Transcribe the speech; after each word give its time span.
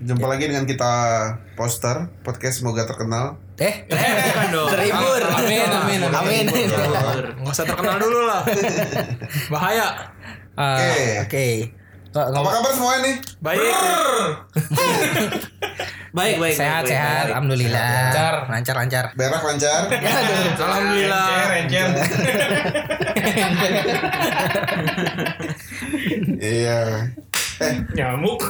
poster. 0.00 0.02
ya. 0.02 0.08
Jumpa 0.08 0.26
lagi 0.26 0.44
dengan 0.46 0.64
kita 0.64 0.92
poster 1.54 1.96
podcast 2.22 2.56
semoga 2.58 2.82
terkenal. 2.84 3.36
Eh, 3.56 3.84
bukan 3.84 4.48
dong. 4.50 4.68
terhibur. 4.72 5.20
Amin, 5.20 5.68
amin, 5.68 6.00
Amin. 6.02 6.44
amin. 6.48 6.66
Nggak 7.36 7.52
usah 7.52 7.64
terkenal 7.64 8.00
dulu 8.00 8.24
lah. 8.24 8.40
Bahaya. 9.48 9.86
Ah, 10.56 10.76
Oke. 10.76 10.96
Oke. 11.20 11.46
Nggak- 12.10 12.26
nggak- 12.26 12.42
Apa 12.42 12.50
kabar 12.50 12.72
semuanya 12.72 13.00
nih? 13.02 13.16
Baik. 13.38 13.60
baik, 16.10 16.36
baik. 16.38 16.56
Sehat, 16.56 16.82
baik, 16.82 16.90
sehat. 16.90 17.22
baik. 17.22 17.30
Alhamdulillah. 17.30 17.92
Lancar. 18.02 18.34
Lancar, 18.48 18.74
lancar. 18.76 19.04
Berak 19.14 19.42
lancar. 19.44 19.80
Alhamdulillah. 20.66 21.28
iya. 26.40 26.80
Eh, 27.60 27.74
Nyamuk. 27.92 28.40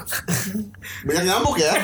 banyak 1.03 1.25
nyamuk 1.27 1.59
ya. 1.59 1.75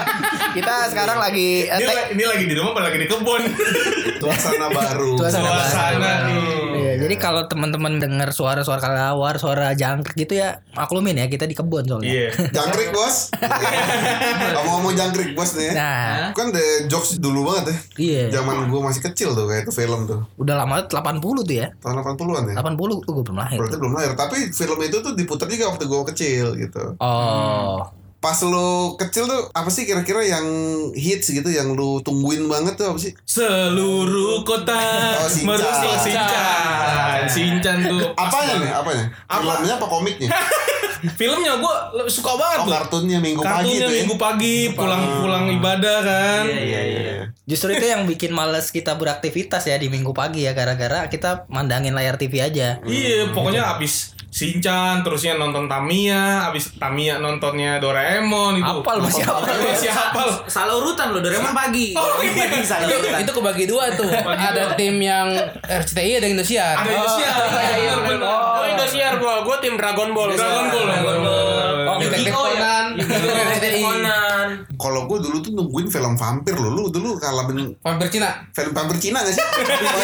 Kita 0.56 0.90
sekarang 0.90 1.14
lagi 1.16 1.64
eh, 1.64 1.78
Ini, 1.78 1.86
la- 1.86 2.08
ini 2.10 2.24
lagi 2.26 2.44
di 2.44 2.54
rumah 2.54 2.74
apa 2.74 2.90
lagi 2.90 2.98
di 2.98 3.06
kebun? 3.06 3.42
Suasana 4.18 4.66
baru. 4.66 5.14
Suasana 5.14 5.46
baru. 5.48 5.62
Suasana 5.62 6.10
nih. 6.26 6.71
Iya, 7.12 7.20
jadi 7.20 7.28
kalau 7.28 7.42
teman-teman 7.44 8.00
dengar 8.00 8.32
suara-suara 8.32 8.80
kelawar, 8.80 9.36
suara 9.36 9.76
jangkrik 9.76 10.24
gitu 10.24 10.40
ya, 10.40 10.64
maklumin 10.72 11.20
ya 11.20 11.28
kita 11.28 11.44
di 11.44 11.52
kebun 11.52 11.84
soalnya. 11.84 12.08
Iya. 12.08 12.28
Jangkrik 12.56 12.88
bos. 12.88 13.28
Ngomong-ngomong 14.56 14.96
jangkrik 14.96 15.36
bos 15.36 15.52
nih. 15.52 15.68
ya. 15.68 15.72
Nah, 15.76 16.32
Kan 16.32 16.56
the 16.56 16.88
jokes 16.88 17.20
dulu 17.20 17.44
banget 17.44 17.64
ya. 17.68 17.76
iya. 18.00 18.24
Zaman 18.32 18.72
gue 18.72 18.80
masih 18.80 19.04
kecil 19.04 19.36
tuh 19.36 19.44
kayak 19.44 19.68
itu 19.68 19.72
film 19.76 20.08
tuh. 20.08 20.24
Udah 20.40 20.64
lama 20.64 20.88
80 20.88 21.20
tuh 21.44 21.52
ya. 21.52 21.68
Tahun 21.84 22.00
80-an 22.00 22.44
ya. 22.48 22.54
80 22.56 23.04
tuh 23.04 23.12
gue 23.12 23.24
belum 23.28 23.38
lahir. 23.38 23.58
Berarti 23.60 23.76
belum 23.76 23.92
lahir. 23.92 24.12
Tapi 24.16 24.36
film 24.48 24.78
itu 24.80 24.96
tuh 25.04 25.12
diputar 25.12 25.46
juga 25.52 25.68
waktu 25.68 25.84
gue 25.84 26.00
kecil 26.16 26.46
gitu. 26.56 26.96
Oh. 26.96 28.01
Pas 28.22 28.38
lu 28.40 28.70
kecil 28.94 29.26
tuh 29.26 29.50
apa 29.50 29.66
sih 29.66 29.82
kira-kira 29.82 30.22
yang 30.22 30.46
hits 30.94 31.26
gitu 31.28 31.50
yang 31.50 31.74
lu 31.74 31.98
tungguin 32.00 32.46
banget 32.46 32.78
tuh 32.78 32.88
apa 32.88 32.98
sih? 32.98 33.10
Seluruh 33.26 34.40
kota 34.42 34.78
Oh, 35.18 35.26
Shinchan. 35.26 35.46
merusik 35.50 35.90
Shinchan. 36.00 37.22
Shinchan 37.26 37.78
tuh. 37.84 38.14
Apanya 38.14 38.54
nih? 38.56 38.70
Apanya? 38.70 39.04
Filmnya 39.26 39.74
apa 39.74 39.86
komiknya? 39.86 40.30
Filmnya 41.18 41.58
gue 41.58 41.74
suka 42.06 42.30
banget 42.32 42.58
Oh 42.60 42.64
tuh. 42.64 42.72
kartunnya 42.72 43.18
minggu 43.18 43.42
pagi 43.42 43.50
Kartunya 43.74 43.78
tuh 43.80 43.90
ya. 43.90 43.98
minggu 43.98 44.16
pagi 44.16 44.56
pulang-pulang 44.70 45.44
ibadah 45.52 45.98
kan. 46.00 46.44
Iya, 46.46 46.62
iya, 46.80 47.00
iya. 47.02 47.22
Justru 47.42 47.74
itu 47.74 47.82
yang 47.84 48.06
bikin 48.06 48.30
males 48.30 48.70
kita 48.70 48.94
beraktivitas 48.94 49.66
ya 49.66 49.74
di 49.74 49.90
minggu 49.90 50.14
pagi 50.14 50.46
ya 50.46 50.54
gara-gara 50.54 51.10
kita 51.10 51.50
mandangin 51.50 51.90
layar 51.90 52.14
TV 52.14 52.38
aja. 52.38 52.78
Iya, 52.80 53.34
pokoknya 53.34 53.66
abis 53.74 54.14
Shinchan, 54.32 55.04
terusnya 55.04 55.36
nonton 55.36 55.68
Tamiya, 55.68 56.48
abis 56.48 56.72
Tamiya 56.80 57.20
nontonnya 57.20 57.76
Doraemon 57.76 58.64
itu. 58.64 58.74
Apal 58.80 59.04
masih 59.04 59.28
apal. 59.28 59.44
Masih 59.60 59.92
hafal. 59.92 60.28
Salah 60.48 60.72
urutan 60.80 61.12
loh, 61.12 61.20
Doraemon 61.20 61.52
pagi. 61.52 61.92
Oh, 61.92 62.16
iya. 62.24 62.48
Pagi 62.48 62.64
salah 62.64 62.88
Itu, 62.88 62.96
urutan. 62.96 63.20
itu 63.20 63.32
kebagi 63.36 63.64
dua 63.68 63.92
tuh. 63.92 64.08
ada 64.24 64.72
tim 64.72 64.96
yang 64.96 65.28
RCTI 65.60 66.16
ada 66.16 66.24
yang 66.24 66.40
Indosiar. 66.40 66.80
Ada 66.80 66.90
Indosiar. 66.96 67.36
iya, 67.76 67.92
bener, 68.00 68.16
bener. 68.16 68.24
Oh 68.24 68.64
Indosiar 68.64 69.12
gua, 69.20 69.44
gua 69.44 69.60
tim 69.60 69.76
Dragon 69.76 70.16
Ball. 70.16 70.32
Dragon 70.32 70.66
Ball. 70.72 70.84
Dragon 70.88 71.16
Ball. 71.20 71.46
Oh, 71.92 71.96
Yu-Gi-Oh 72.00 72.48
ya? 72.56 72.88
Yu-Gi-Oh. 72.96 74.21
Kalau 74.74 75.06
gue 75.06 75.18
dulu 75.20 75.36
tuh 75.38 75.52
nungguin 75.52 75.86
film 75.86 76.14
vampir 76.14 76.54
loh. 76.54 76.70
Lu 76.70 76.82
dulu 76.88 77.16
ngalamin 77.16 77.72
Vampir 77.78 78.08
Cina. 78.08 78.28
film 78.50 78.72
vampir 78.72 78.96
Cina 78.98 79.20
gak 79.20 79.32
sih? 79.32 79.40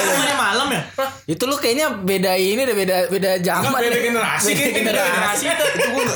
Filmnya 0.08 0.36
malam 0.36 0.68
ya? 0.70 0.82
Itu 1.26 1.44
lu 1.44 1.56
kayaknya 1.56 1.92
beda 1.98 2.32
ini 2.34 2.62
deh 2.62 2.72
beda 2.72 2.96
beda 3.10 3.30
zaman. 3.40 3.74
Beda 3.74 3.98
generasi 3.98 4.50
Beda 4.54 5.02
generasi. 5.02 5.44
itu 5.50 5.66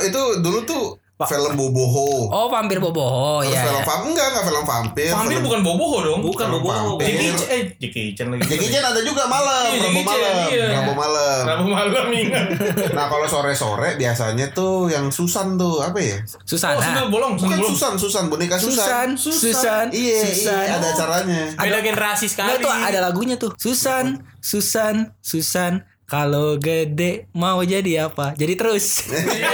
itu 0.08 0.22
dulu 0.40 0.58
tuh 0.62 0.82
film 1.24 1.52
boboho. 1.52 2.08
Oh, 2.26 2.46
vampir 2.46 2.76
boboho 2.76 3.40
Terus 3.40 3.52
ya. 3.52 3.62
film 3.64 3.74
ya. 3.74 3.84
vampir 3.84 4.08
enggak 4.08 4.26
enggak 4.28 4.44
film 4.44 4.62
vampir. 4.62 5.08
Vampir 5.08 5.28
film- 5.32 5.44
bukan 5.44 5.60
boboho 5.60 5.96
dong. 6.00 6.20
Bukan 6.20 6.46
Film 6.46 6.58
bobo. 6.58 6.70
vampir. 6.96 7.06
Jackie 7.08 7.30
Chan, 7.32 7.48
eh 7.48 7.62
Jackie 7.76 8.06
Chan 8.12 8.26
lagi. 8.28 8.42
Jackie 8.46 8.68
Chan 8.68 8.84
ada 8.84 9.00
juga 9.00 9.22
malam, 9.24 9.66
Iya, 9.68 9.80
Rabu 9.82 10.00
malam, 10.02 10.34
iya. 10.48 10.66
Rabu 10.74 10.92
malam. 10.94 11.40
Rabu 11.44 11.64
malam 11.66 12.06
ingat. 12.08 12.46
Nah 12.90 13.06
kalau 13.06 13.26
sore-sore 13.26 13.90
biasanya 13.94 14.46
tuh 14.50 14.86
yang 14.86 15.08
Susan 15.08 15.54
tuh 15.54 15.78
apa 15.78 15.98
ya? 15.98 16.18
Oh, 16.18 16.42
Susana. 16.44 16.78
Sundel 16.78 17.08
bolong, 17.08 17.34
Bukan 17.34 17.56
bolong. 17.56 17.70
Susan, 17.70 17.92
Susan 17.94 18.24
boneka 18.26 18.56
Susan, 18.56 19.14
Susan. 19.14 19.34
Susan, 19.34 19.86
Iya, 19.90 20.20
Susan. 20.24 20.62
iya 20.62 20.74
ada 20.74 20.88
acaranya. 20.88 21.42
Beda 21.54 21.78
generasi 21.80 22.26
sekali. 22.26 22.48
Enggak 22.52 22.62
tuh 22.62 22.72
ada 22.72 22.98
lagunya 23.00 23.36
tuh. 23.36 23.50
Susan, 23.54 24.04
Susan, 24.38 24.94
Susan. 25.18 25.82
Kalau 26.04 26.56
gede 26.56 27.24
mau 27.32 27.62
jadi 27.62 28.04
apa? 28.04 28.34
Jadi 28.34 28.52
terus. 28.52 29.00
Iya, 29.08 29.48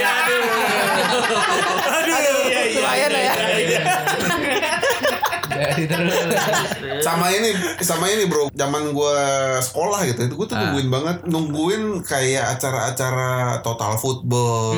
Yeah. 5.58 5.67
Sama 7.06 7.30
ini, 7.30 7.50
sama 7.78 8.06
ini 8.06 8.26
bro. 8.26 8.50
Zaman 8.50 8.90
gua 8.90 9.14
sekolah 9.58 10.02
gitu, 10.04 10.24
itu 10.24 10.34
gua 10.34 10.46
tuh 10.46 10.56
nungguin 10.56 10.88
banget, 10.88 11.16
nungguin 11.24 11.82
kayak 12.02 12.56
acara-acara 12.56 13.30
total 13.60 13.94
football, 13.94 14.74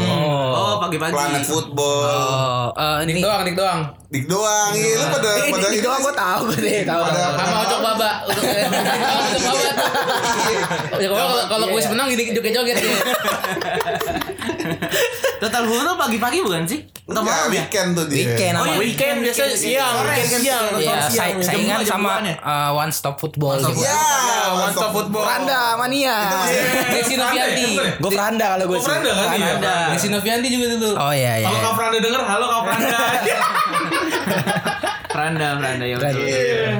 Oh, 0.50 0.76
pagi-pagi. 0.78 1.12
planet 1.12 1.42
football, 1.42 2.70
Oh, 2.70 2.98
eh, 2.98 2.98
Dik 3.02 3.10
ini 3.10 3.20
doang, 3.20 3.40
dik 3.42 3.56
doang. 3.56 3.80
dik 4.10 4.24
doang, 4.26 4.70
iya 4.74 4.94
lu 4.96 5.06
pada 5.08 5.30
ini, 5.38 5.50
pada 5.50 5.66
ini 5.66 5.72
ini 5.72 5.80
doang 5.80 6.00
gue 6.00 6.14
tahu 6.14 6.40
gue 6.46 6.58
deh 6.60 6.82
tahu. 6.82 7.00
Pada- 7.00 7.14
tahu. 7.16 7.38
Sama 7.38 7.58
Ojok 7.62 7.80
Baba. 7.80 8.10
Ojok 8.26 8.42
Baba. 8.42 9.70
Ya 11.00 11.08
kalau 11.08 11.40
kalau 11.48 11.66
kuis 11.72 11.88
iya. 11.88 11.92
menang 11.92 12.06
jadi 12.12 12.22
joget-joget 12.30 12.76
gitu. 12.76 12.90
Total 15.40 15.64
Hulu 15.64 15.96
pagi-pagi 15.96 16.44
bukan 16.44 16.68
sih? 16.68 16.84
Atau 17.08 17.24
malam 17.24 17.48
ya? 17.48 17.64
weekend 17.64 17.96
tuh 17.96 18.06
dia. 18.06 18.28
Weekend 18.28 18.54
Oh 18.54 18.66
iya, 18.68 18.76
Weekend 18.76 19.16
biasa 19.24 19.42
siang, 19.50 19.94
weekend 20.04 20.42
siang. 20.44 20.64
Iya, 20.76 20.89
nonton 20.92 21.00
sa- 21.00 21.12
siang. 21.12 21.38
saingan 21.40 21.78
Jam 21.78 21.78
dua, 21.78 21.86
jam 21.86 22.00
sama 22.00 22.12
ya? 22.22 22.34
uh, 22.40 22.70
One 22.74 22.90
Stop 22.90 23.16
Football 23.16 23.56
gitu. 23.60 23.80
Ya, 23.80 24.00
One 24.52 24.70
Stop 24.70 24.90
Football. 24.90 25.24
Franda 25.24 25.60
mania. 25.76 26.16
Desi 26.90 27.14
Novianti. 27.14 27.68
Gue 27.96 28.10
Franda 28.10 28.46
kalau 28.50 28.64
gue 28.66 28.74
Oh, 28.74 28.80
sih. 28.80 28.86
Franda 28.86 29.10
kan? 29.10 29.26
Iya. 29.30 29.46
Franda. 29.50 29.74
Desi 29.90 30.08
Novianti 30.08 30.48
juga 30.48 30.66
dulu. 30.72 30.88
Oh 30.94 31.12
iya 31.12 31.32
iya. 31.36 31.46
Kalau 31.46 31.60
Kak 31.62 31.74
Franda 31.74 31.98
denger, 31.98 32.22
halo 32.22 32.44
Kak 32.46 32.60
Franda. 32.64 32.98
Franda, 35.08 35.46
Franda 35.58 35.84
ya. 35.84 35.96
Iya. 36.00 36.70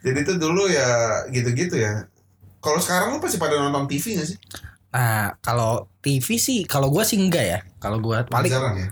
Jadi 0.00 0.18
tuh 0.22 0.36
dulu 0.36 0.64
ya 0.64 0.88
gitu-gitu 1.28 1.76
ya. 1.76 2.08
Kalau 2.58 2.76
sekarang 2.76 3.12
lu 3.12 3.18
pasti 3.18 3.36
pada 3.36 3.56
nonton 3.56 3.84
TV 3.86 4.16
gak 4.16 4.26
sih? 4.26 4.38
Nah, 4.90 5.32
kalau 5.38 5.86
TV 6.00 6.34
sih 6.34 6.64
kalau 6.64 6.88
gue 6.88 7.00
sih 7.02 7.16
enggak 7.16 7.44
ya. 7.46 7.58
Kalau 7.76 7.96
gue 7.98 8.16
paling 8.26 8.48
Jarang 8.48 8.76
ya. 8.76 8.88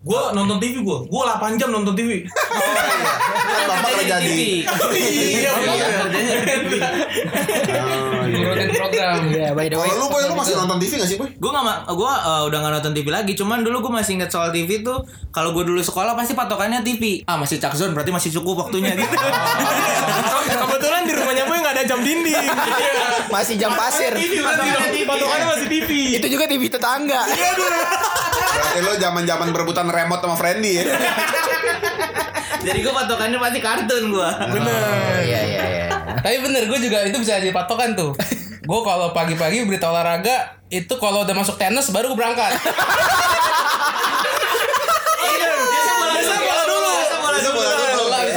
Gua 0.00 0.32
nonton 0.32 0.56
TV 0.56 0.80
gua. 0.80 1.04
Gua 1.04 1.36
8 1.36 1.60
jam 1.60 1.68
nonton 1.68 1.92
TV. 1.92 2.24
Kan 2.24 3.62
bapak 3.68 4.00
kerja 4.00 4.16
di 4.24 4.64
Iya, 4.96 5.10
iya. 5.44 5.50
Oh, 5.52 5.76
iya. 8.24 8.64
Program. 8.80 9.28
Iya, 9.28 9.48
by 9.52 9.68
the 9.68 9.76
way. 9.76 9.92
Kalau 9.92 10.00
lu 10.00 10.06
boy 10.08 10.22
lu 10.24 10.34
masih 10.40 10.56
nonton 10.56 10.80
TV 10.80 10.92
gak 11.04 11.10
sih 11.10 11.18
boy? 11.20 11.28
Gue 11.36 11.50
gak, 11.52 11.84
gua 11.92 12.12
eh, 12.16 12.42
udah 12.48 12.58
gak 12.64 12.72
nonton 12.80 12.92
TV 12.96 13.06
lagi 13.12 13.32
Cuman 13.36 13.60
dulu 13.60 13.84
gue 13.84 13.92
masih 14.00 14.16
inget 14.16 14.32
soal 14.32 14.48
TV 14.48 14.80
tuh 14.80 15.04
kalau 15.30 15.52
gue 15.52 15.62
dulu 15.62 15.78
sekolah 15.84 16.16
pasti 16.16 16.32
patokannya 16.32 16.80
TV 16.80 17.22
Ah 17.28 17.36
masih 17.36 17.60
Chuck 17.60 17.76
Zone 17.76 17.92
berarti 17.92 18.10
masih 18.10 18.30
cukup 18.40 18.66
waktunya 18.66 18.96
gitu 18.96 19.14
Kebetulan 20.64 21.02
di 21.04 21.12
rumahnya 21.12 21.44
gue 21.44 21.56
nggak 21.60 21.74
ada 21.76 21.84
jam 21.84 22.00
dinding. 22.00 22.48
Masih 23.28 23.54
jam 23.60 23.72
pasir. 23.76 24.12
Patokannya 25.06 25.46
masih 25.48 25.66
TV. 25.68 25.90
Itu 26.18 26.26
juga 26.28 26.44
TV 26.48 26.62
tetangga. 26.72 27.20
Berarti 28.30 28.80
lu 28.86 28.92
zaman-zaman 28.96 29.46
berebutan 29.50 29.86
remote 29.90 30.22
sama 30.22 30.36
Friendly 30.38 30.72
ya. 30.80 30.84
Jadi 32.66 32.78
gue 32.84 32.92
patokannya 32.92 33.40
pasti 33.40 33.58
kartun 33.64 34.12
gue 34.12 34.30
Bener. 34.52 35.16
Iya 35.24 35.40
iya 35.48 35.62
iya. 35.64 35.86
Tapi 36.20 36.36
bener 36.44 36.68
gue 36.68 36.76
juga 36.76 37.08
itu 37.08 37.16
bisa 37.16 37.40
jadi 37.40 37.56
patokan 37.56 37.96
tuh. 37.96 38.12
Gue 38.60 38.80
kalau 38.84 39.16
pagi-pagi 39.16 39.64
berita 39.64 39.88
olahraga 39.88 40.60
itu 40.68 40.92
kalau 41.00 41.24
udah 41.24 41.32
masuk 41.32 41.56
tenis 41.56 41.88
baru 41.88 42.12
gue 42.12 42.18
berangkat. 42.20 42.52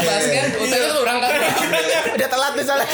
Basket, 0.04 0.48
udah 2.16 2.30
telat 2.32 2.54
misalnya. 2.56 2.88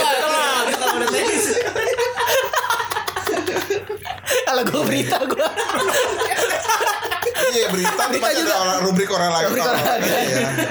Kalau 4.50 4.64
gue 4.66 4.82
berita 4.90 5.18
gue. 5.30 5.48
Iya 7.50 7.68
berita, 7.68 8.04
Berita 8.06 8.30
juga. 8.32 8.42
ada 8.46 8.56
orang- 8.60 8.82
rubrik 8.84 9.10
olahraga. 9.10 9.48
Rubrik 9.48 9.64
olahraga. 9.64 10.06
Iya, 10.06 10.20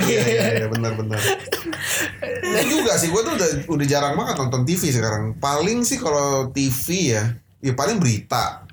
iya, 0.05 0.21
iya, 0.25 0.43
iya, 0.55 0.67
benar 0.69 0.93
benar. 0.95 1.19
Gue 2.49 2.65
juga 2.65 2.97
sih, 2.97 3.09
gue 3.09 3.21
tuh 3.21 3.35
udah 3.35 3.49
udah 3.69 3.87
jarang 3.87 4.15
banget 4.15 4.35
nonton 4.37 4.63
TV 4.63 4.89
sekarang. 4.89 5.37
Paling 5.37 5.83
sih 5.83 5.97
kalau 5.97 6.49
TV 6.49 6.87
ya, 7.13 7.25
ya 7.61 7.73
paling 7.73 7.99
berita, 7.99 8.65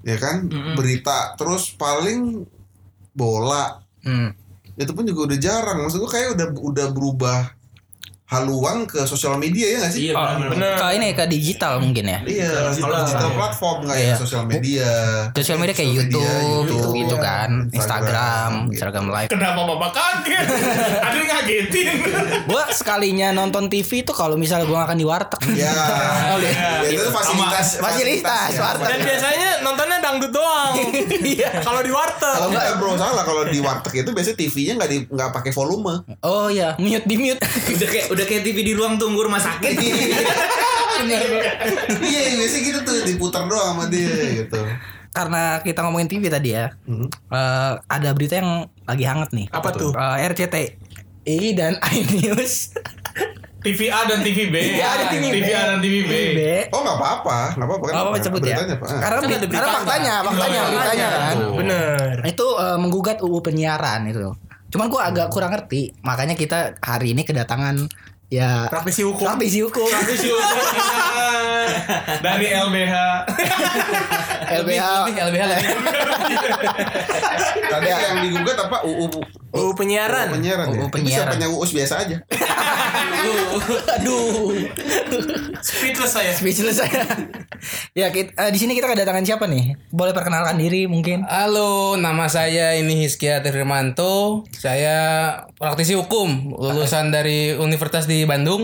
ya 0.00 0.16
kan, 0.16 0.46
berita. 0.72 1.34
Terus 1.34 1.74
paling 1.74 2.46
bola. 3.10 3.82
Hmm. 4.00 4.30
Itu 4.74 4.92
pun 4.92 5.04
juga 5.04 5.32
udah 5.32 5.38
jarang. 5.38 5.78
Maksud 5.80 5.98
gue 5.98 6.10
kayak 6.10 6.28
udah 6.34 6.46
udah 6.54 6.86
berubah 6.90 7.40
haluan 8.24 8.88
ke 8.88 9.04
sosial 9.04 9.36
media 9.36 9.66
ya 9.68 9.76
nggak 9.78 9.92
sih? 9.92 10.00
Iya 10.06 10.16
benar. 10.48 10.74
Ke 10.74 10.86
ini 10.92 11.12
ke 11.12 11.24
digital 11.26 11.76
mungkin 11.78 12.04
ya. 12.04 12.18
Iya, 12.24 12.48
kalau 12.74 13.04
digital 13.04 13.30
platform 13.30 13.76
nggak 13.84 13.96
ya 13.96 14.04
Iya. 14.04 14.14
sosial 14.16 14.42
media. 14.44 14.90
Sosial 15.30 15.58
media 15.58 15.74
kayak 15.74 15.90
Sosial 15.90 16.00
media, 16.02 16.24
YouTube, 16.40 16.72
YouTube, 16.72 16.92
gitu 16.96 17.16
kan, 17.18 17.50
Instagram, 17.68 17.70
Instagram, 17.70 18.50
gitu. 18.64 18.72
Instagram 18.74 19.04
Live. 19.10 19.28
Kenapa 19.28 19.60
bapak 19.66 19.90
kaget? 19.92 20.44
Ada 21.06 21.14
yang 21.14 21.28
ngagetin. 21.30 21.86
Gua 22.44 22.62
sekalinya 22.70 23.28
nonton 23.30 23.68
TV 23.68 23.90
itu 24.00 24.12
kalau 24.12 24.34
misalnya 24.34 24.64
gua 24.64 24.84
makan 24.84 24.96
di 24.96 25.06
warteg. 25.06 25.40
Ya, 25.54 25.70
Oh, 26.26 26.40
iya. 26.40 26.80
ya, 26.80 26.90
itu 26.90 27.08
fasilitas, 27.10 27.76
Fasilitas, 27.76 28.50
ya. 28.50 28.60
warteg. 28.62 28.88
Dan 28.88 29.00
biasanya 29.04 29.48
nontonnya 29.60 29.98
dangdut 30.00 30.32
doang. 30.32 30.72
Iya. 31.34 31.60
Kalau 31.60 31.80
di 31.80 31.90
warteg. 31.90 32.34
Kalau 32.34 32.48
enggak 32.48 32.66
bro 32.76 32.94
salah 32.94 33.22
kalau 33.22 33.44
di 33.44 33.58
warteg 33.58 33.92
itu 34.00 34.10
biasanya 34.10 34.36
TV-nya 34.38 34.72
nggak 34.76 34.90
di 34.90 34.98
nggak 35.06 35.28
pakai 35.30 35.52
volume. 35.52 35.94
Oh 36.20 36.48
iya, 36.48 36.72
mute 36.78 37.04
di 37.04 37.16
mute. 37.16 37.40
Udah 37.42 37.88
kayak 37.90 38.06
udah 38.14 38.24
kayak 38.24 38.42
TV 38.46 38.58
di 38.62 38.72
ruang 38.72 38.94
tunggu 38.96 39.26
rumah 39.26 39.42
sakit. 39.42 39.74
Iya 41.04 42.20
biasanya 42.38 42.62
gitu 42.64 42.78
tuh 42.86 42.96
diputar 43.04 43.44
doang 43.50 43.76
sama 43.76 43.84
dia 43.90 44.40
gitu. 44.40 44.56
Karena 45.14 45.60
kita 45.62 45.84
ngomongin 45.86 46.08
TV 46.08 46.26
tadi 46.32 46.54
ya. 46.56 46.72
Hmm. 46.86 47.06
eh, 47.10 47.72
ada 47.86 48.10
berita 48.16 48.40
yang 48.40 48.66
lagi 48.86 49.04
hangat 49.04 49.30
nih. 49.34 49.46
Apa 49.52 49.74
tuh? 49.74 49.92
Eh, 49.92 50.16
RCTI 50.30 51.38
dan 51.54 51.76
iNews. 51.92 52.72
TV 53.64 53.88
A 53.88 54.04
dan 54.04 54.20
TV 54.20 54.52
B. 54.52 54.56
Iya, 54.60 54.86
ada 54.92 55.04
TV 55.08 55.40
A 55.56 55.62
dan 55.72 55.78
TV 55.80 56.04
B. 56.04 56.12
B. 56.36 56.40
Oh 56.68 56.84
nggak 56.84 57.00
apa-apa, 57.00 57.56
nggak 57.56 57.64
apa-apa 57.64 57.84
kan? 57.88 57.94
Apa 57.96 58.16
sebut 58.20 58.42
ya? 58.44 58.56
Pak. 58.60 58.88
Karena, 59.00 59.18
Kan 59.24 59.40
karena 59.48 59.68
faktanya, 59.80 60.14
faktanya, 60.20 60.60
Iya, 60.60 60.62
beritanya 60.68 61.08
kan. 61.08 61.36
Bener. 61.56 62.14
Itu 62.28 62.46
eh, 62.60 62.76
menggugat 62.76 63.24
UU 63.24 63.40
penyiaran 63.40 64.04
itu. 64.04 64.36
Cuman 64.74 64.90
gua 64.90 65.06
agak 65.06 65.30
kurang 65.30 65.54
ngerti, 65.54 65.94
makanya 66.02 66.34
kita 66.34 66.74
hari 66.82 67.14
ini 67.14 67.22
kedatangan 67.22 67.86
ya 68.34 68.66
Praktisi 68.66 69.06
hukum. 69.06 69.22
praktisi 69.30 69.62
hukum. 69.62 69.86
Praktisi 69.86 70.26
hukum 70.26 70.66
dari 72.26 72.46
LBH. 72.50 72.94
LBH. 74.44 74.84
Lebih 75.06 75.14
LBH 75.30 75.44
lah. 75.46 75.58
Tadi 77.70 77.88
yang 77.88 78.18
digugat 78.26 78.58
apa? 78.58 78.82
UU 78.82 79.06
UU 79.54 79.70
penyiaran. 79.78 80.34
UU 80.34 80.34
penyiaran. 80.34 80.66
UU 80.66 80.82
ya? 80.82 80.90
penyiaran. 80.90 81.34
Siapanya 81.38 81.48
UUS 81.54 81.70
biasa 81.70 81.94
aja. 82.02 82.16
Aduh. 83.94 84.50
Speechless 85.62 86.12
saya. 86.12 86.34
Speechless 86.34 86.82
saya. 86.82 87.06
ya, 87.94 88.10
kita, 88.10 88.34
eh, 88.34 88.50
di 88.50 88.58
sini 88.58 88.74
kita 88.74 88.90
kedatangan 88.90 89.22
siapa 89.22 89.46
nih? 89.46 89.78
Boleh 89.94 90.10
perkenalkan 90.10 90.58
diri 90.58 90.90
mungkin? 90.90 91.22
Halo, 91.24 91.94
nama 91.94 92.26
saya 92.26 92.74
ini 92.74 93.06
Hiskia 93.06 93.40
Firmanto. 93.40 94.42
Saya 94.50 94.98
praktisi 95.54 95.94
hukum, 95.94 96.58
lulusan 96.58 97.14
dari 97.14 97.54
Universitas 97.54 98.04
di 98.04 98.23
Bandung. 98.24 98.62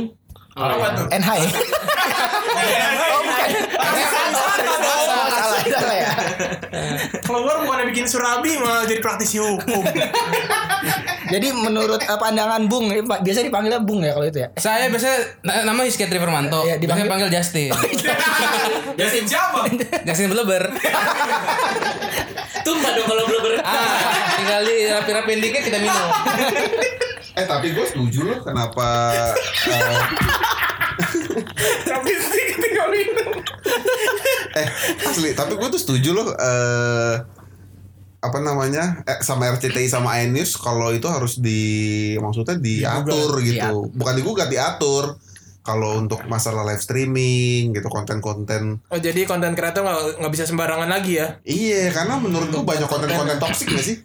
Apa 0.53 0.93
tuh? 0.95 1.07
NH 1.09 1.29
ya? 1.39 1.49
oh 3.07 3.21
bukan. 3.23 3.49
Oh, 3.81 5.05
salah, 5.07 5.63
salah 5.63 5.97
ya. 5.97 6.11
Keluar 7.23 7.57
bukan 7.61 7.87
bikin 7.89 8.05
surabi 8.05 8.59
malah 8.59 8.85
jadi 8.85 9.01
praktisi 9.01 9.39
hukum. 9.39 9.81
Jadi 11.31 11.49
menurut 11.55 12.03
eh, 12.03 12.19
pandangan 12.19 12.67
Bung, 12.67 12.91
eh, 12.91 13.01
biasa 13.01 13.41
dipanggilnya 13.41 13.79
Bung 13.79 14.03
ya 14.03 14.13
kalau 14.13 14.27
itu 14.27 14.39
ya. 14.41 14.49
Saya 14.57 14.91
biasanya 14.91 15.19
na- 15.41 15.65
nama 15.65 15.81
Hiskia 15.83 16.09
Firmanto. 16.09 16.67
Iya, 16.67 16.77
dipanggil- 16.77 17.07
Biasanya 17.07 17.09
panggil 17.09 17.29
Justin. 17.31 17.71
Jasin 18.99 19.25
siapa? 19.25 19.71
Justin 20.03 20.29
Bleber. 20.29 20.65
Tumpah 22.61 22.91
dong 22.93 23.07
kalau 23.07 23.23
belum 23.25 23.41
ber. 23.41 23.55
Ah, 23.63 23.87
tinggal 24.35 24.61
di 24.63 24.77
rapi-rapiin 24.85 25.41
dikit 25.41 25.63
kita 25.63 25.79
minum. 25.79 26.07
Eh 27.41 27.47
tapi 27.49 27.73
gue 27.73 27.87
setuju 27.89 28.21
loh 28.29 28.39
kenapa 28.45 29.17
eh, 29.65 30.01
Tapi 31.91 32.11
sih 32.13 32.47
tinggal 32.61 32.89
minum. 32.93 33.31
eh 34.51 34.67
asli 35.07 35.31
tapi 35.33 35.57
gue 35.57 35.69
tuh 35.71 35.81
setuju 35.81 36.11
loh 36.13 36.29
eh 36.35 37.17
apa 38.21 38.39
namanya 38.45 39.01
eh, 39.09 39.25
sama 39.25 39.49
RCTI 39.49 39.89
sama 39.89 40.21
iNews 40.21 40.61
kalau 40.61 40.93
itu 40.93 41.09
harus 41.09 41.41
di 41.41 41.63
maksudnya 42.21 42.61
diatur 42.61 43.41
gitu. 43.41 43.89
bukan 43.97 44.15
digugat 44.15 44.53
diatur. 44.53 45.17
Kalau 45.61 46.01
untuk 46.01 46.25
masalah 46.25 46.65
live 46.65 46.81
streaming 46.81 47.77
gitu 47.77 47.85
konten-konten. 47.93 48.81
Oh 48.89 48.97
jadi 48.97 49.29
konten 49.29 49.53
kreator 49.53 49.85
nggak 49.85 50.25
nggak 50.25 50.33
bisa 50.33 50.45
sembarangan 50.49 50.89
lagi 50.89 51.21
ya? 51.21 51.37
iya 51.45 51.93
karena 51.93 52.17
menurut 52.17 52.49
gue 52.49 52.65
banyak 52.65 52.89
konten-konten 52.89 53.37
toksik 53.37 53.69
gak 53.69 53.85
sih 53.85 54.01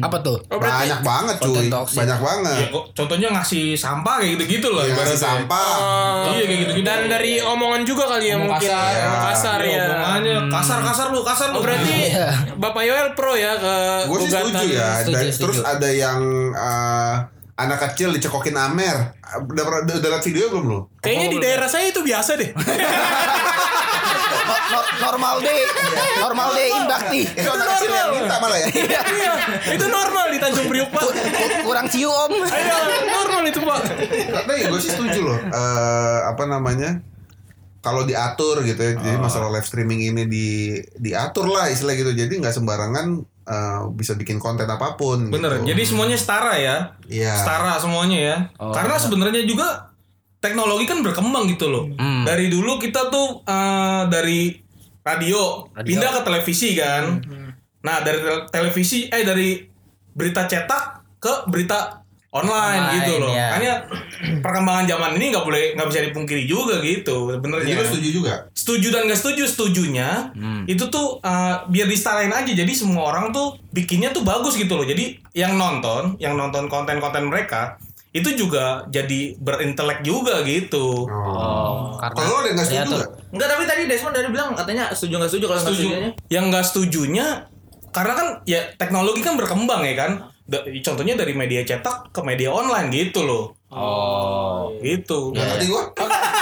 Apa 0.00 0.18
tuh? 0.18 0.40
Oh 0.48 0.56
berarti 0.56 0.88
banyak 0.88 1.00
banget 1.02 1.36
cuy 1.38 1.68
banyak 1.70 2.16
Ya, 2.16 2.24
banget 2.24 2.66
kok 2.68 2.84
contohnya 2.92 3.28
ngasih 3.30 3.72
sampah 3.72 4.14
kayak 4.18 4.30
gitu-gitu 4.34 4.68
loh 4.68 4.80
Iya, 4.80 4.96
ngasih 4.96 5.18
sampah 5.18 5.70
Oh, 5.76 6.32
Iya 6.32 6.42
kayak 6.42 6.58
gitu-gitu. 6.58 6.84
Dan 6.84 7.00
dari 7.06 7.32
omongan 7.38 7.82
juga 7.82 8.04
kali 8.08 8.26
ya 8.26 8.34
Omong 8.34 8.48
mungkin. 8.48 8.64
kasar. 8.66 8.92
Omong 8.98 9.22
kasar 9.28 9.60
ya. 9.60 9.84
omongannya 9.92 10.34
kasar-kasar 10.48 11.06
lu, 11.08 11.20
kasar 11.22 11.46
lu. 11.48 11.56
Oh 11.56 11.62
berarti 11.62 11.94
Iya. 12.08 12.26
Bapak 12.56 12.82
Yoel 12.82 13.08
pro 13.12 13.32
ya 13.32 13.52
ke 13.54 13.74
gue 14.04 14.18
sih 14.20 14.30
setuju 14.30 14.66
ya 14.68 14.88
Setuju, 14.98 15.14
Dan- 15.14 15.28
setuju. 15.28 15.42
terus 15.44 15.58
ada 15.62 15.88
yang 15.88 16.18
eh, 16.50 17.14
anak 17.56 17.78
kecil 17.84 18.08
dicekokin 18.10 18.54
Amer 18.54 18.96
udah 19.44 19.64
udah, 19.82 19.94
udah 19.94 20.08
liat 20.10 20.24
video 20.24 20.48
belum 20.48 20.64
lo 20.66 20.80
Kayaknya 20.98 21.28
di 21.28 21.38
daerah 21.38 21.66
saya 21.66 21.86
itu 21.86 22.00
biasa 22.00 22.30
deh. 22.34 22.50
No- 24.28 24.60
no- 24.70 24.88
normal 25.00 25.34
deh, 25.40 25.56
normal 26.18 26.48
deh 26.52 26.68
Bakti. 26.84 27.20
itu 27.24 27.48
anak 27.48 27.66
kecil 27.70 27.90
yang 27.90 28.10
minta 28.12 28.36
malah 28.36 28.58
ya 28.58 28.68
Iya, 28.68 29.00
itu 29.70 29.86
normal 29.86 30.24
di 30.28 30.38
Tanjung 30.38 30.66
Priok 30.66 30.90
Pak. 30.90 31.02
Kurang 31.62 31.86
cium 31.88 32.12
om. 32.12 32.32
Ayo, 32.44 32.76
normal 33.06 33.42
itu 33.44 33.60
Pak. 33.60 33.80
Ya 34.46 34.66
gue 34.66 34.80
sih 34.80 34.90
setuju 34.90 35.20
loh. 35.24 35.38
Eh 35.40 36.18
apa 36.24 36.44
namanya? 36.44 37.00
Kalau 37.78 38.02
diatur 38.02 38.60
gitu 38.62 38.76
ya, 38.76 38.92
jadi 38.96 39.16
masalah 39.16 39.48
live 39.48 39.64
streaming 39.64 40.02
ini 40.04 40.26
di 40.26 40.46
diatur 40.94 41.46
lah 41.46 41.70
istilah 41.70 41.94
gitu. 41.94 42.10
Jadi 42.10 42.36
nggak 42.36 42.52
sembarangan 42.52 43.06
eh, 43.46 43.80
bisa 43.94 44.12
bikin 44.12 44.36
konten 44.36 44.66
apa 44.66 44.92
pun. 44.94 45.28
Bener. 45.28 45.62
gitu. 45.62 45.72
Jadi 45.72 45.82
semuanya 45.86 46.16
setara 46.16 46.58
ya. 46.58 46.76
Iya. 47.06 47.32
Setara 47.34 47.78
semuanya 47.78 48.18
ya. 48.18 48.36
Karena 48.58 48.98
sebenarnya 48.98 49.42
juga 49.42 49.87
teknologi 50.38 50.84
kan 50.84 51.00
berkembang 51.00 51.46
gitu 51.48 51.66
loh. 51.66 51.84
Dari 52.22 52.46
dulu 52.46 52.76
kita 52.76 53.08
tuh 53.08 53.42
eh, 53.42 54.02
dari 54.06 54.54
radio, 55.00 55.64
pindah 55.74 56.10
ke 56.10 56.20
televisi 56.22 56.74
kan. 56.74 57.18
Nah, 57.78 57.96
dari 58.00 58.18
tel- 58.18 58.46
televisi 58.48 59.06
eh 59.06 59.22
dari 59.22 59.62
berita 60.10 60.44
cetak 60.44 60.82
ke 61.16 61.46
berita 61.46 62.02
online, 62.28 62.52
Online, 62.84 62.94
gitu 62.98 63.12
loh. 63.16 63.32
ya. 63.32 63.48
Makanya 63.50 63.74
perkembangan 64.38 64.84
zaman 64.84 65.10
ini 65.16 65.32
nggak 65.32 65.42
boleh 65.42 65.64
nggak 65.72 65.88
bisa 65.88 66.00
dipungkiri 66.04 66.44
juga 66.44 66.76
gitu 66.78 67.32
Jadi 67.32 67.40
sebenarnya. 67.40 67.74
lu 67.74 67.84
setuju 67.86 68.08
juga? 68.12 68.34
setuju 68.52 68.86
dan 68.90 69.02
gak 69.06 69.16
setuju 69.16 69.42
setujunya 69.46 70.08
itu 70.66 70.84
tuh 70.86 71.16
uh, 71.18 71.64
biar 71.64 71.88
disalahin 71.88 72.28
aja 72.28 72.52
jadi 72.52 72.68
semua 72.70 73.08
orang 73.08 73.32
tuh 73.32 73.56
bikinnya 73.70 74.12
tuh 74.12 74.20
bagus 74.20 74.54
gitu 74.54 74.76
loh 74.76 74.84
jadi 74.84 75.16
yang 75.32 75.56
nonton 75.56 76.18
yang 76.18 76.36
nonton 76.36 76.68
konten-konten 76.68 77.24
mereka 77.24 77.80
itu 78.18 78.30
juga 78.36 78.64
jadi 78.86 79.20
berintelek 79.36 80.02
juga 80.02 80.42
gitu 80.42 81.04
Oh. 81.04 81.94
karena 81.96 82.14
Kalau 82.14 82.36
ada 82.36 82.46
yang 82.46 82.56
nggak 82.56 82.66
setuju 82.66 82.90
nggak? 82.92 83.08
Enggak 83.28 83.48
tapi 83.48 83.62
tadi 83.64 83.82
Desmond 83.84 84.14
dari 84.14 84.28
bilang 84.28 84.48
katanya 84.52 84.84
setuju 84.90 85.14
nggak 85.16 85.30
setuju 85.30 85.44
kalau 85.44 85.56
nggak 85.56 85.66
setuju 85.68 85.82
setujunya. 85.84 86.10
yang 86.28 86.44
nggak 86.48 86.64
setujunya 86.64 87.26
karena 87.88 88.12
kan 88.14 88.26
ya 88.44 88.60
teknologi 88.74 89.20
kan 89.20 89.34
berkembang 89.34 89.82
ya 89.82 89.96
kan 89.96 90.12
Da- 90.44 90.64
contohnya 90.64 91.12
dari 91.14 91.32
media 91.32 91.60
cetak 91.60 92.08
ke 92.08 92.20
media 92.22 92.48
online 92.50 92.88
gitu 92.90 93.20
loh 93.20 93.52
Oh. 93.68 94.72
gitu 94.78 95.28
Nggak 95.30 95.44
ngerti 95.46 95.66
gua. 95.66 95.82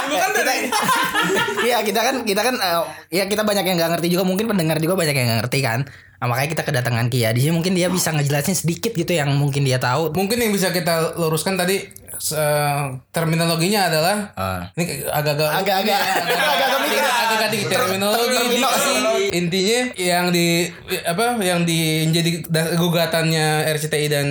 Lu 0.07 0.15
kan 0.15 0.31
dari 0.33 0.67
Iya 1.67 1.77
kita 1.81 1.99
kan 1.99 2.15
kita 2.21 2.41
kan 2.41 2.55
eh, 2.55 2.81
ya 3.11 3.23
kita 3.25 3.41
banyak 3.41 3.63
yang 3.63 3.77
nggak 3.77 3.91
ngerti 3.93 4.07
juga 4.09 4.23
mungkin 4.23 4.45
pendengar 4.45 4.77
juga 4.77 4.95
banyak 4.95 5.13
yang 5.13 5.27
nggak 5.27 5.39
ngerti 5.43 5.59
kan. 5.59 5.79
Nah, 6.17 6.25
makanya 6.25 6.49
kita 6.49 6.63
kedatangan 6.63 7.07
Kia. 7.07 7.29
Di 7.29 7.39
sini 7.39 7.53
mungkin 7.53 7.71
dia 7.71 7.87
bisa 7.87 8.09
ngejelasin 8.09 8.57
sedikit 8.57 8.89
gitu 8.91 9.11
yang 9.11 9.29
mungkin 9.31 9.61
dia 9.61 9.77
tahu. 9.77 10.17
Mungkin 10.17 10.37
yang 10.39 10.49
bisa 10.49 10.71
kita 10.71 11.13
luruskan 11.13 11.53
tadi 11.55 11.85
eh, 12.17 12.83
terminologinya 13.11 13.85
adalah 13.85 14.17
Ah. 14.33 14.61
ini 14.73 15.05
agak-agak 15.05 15.61
Agak-agak 15.61 15.99
agak-agak 16.17 16.79
mikir. 16.81 17.03
agak-agak 17.03 17.49
dikit 17.51 17.69
terminologi 17.69 18.37
diksi. 18.49 18.95
intinya 19.29 19.79
yang 19.93 20.25
di 20.31 20.65
apa 21.05 21.37
yang 21.37 21.61
di 21.61 21.79
jadi 22.09 22.41
gugatannya 22.73 23.47
RCTI 23.69 24.07
dan 24.07 24.27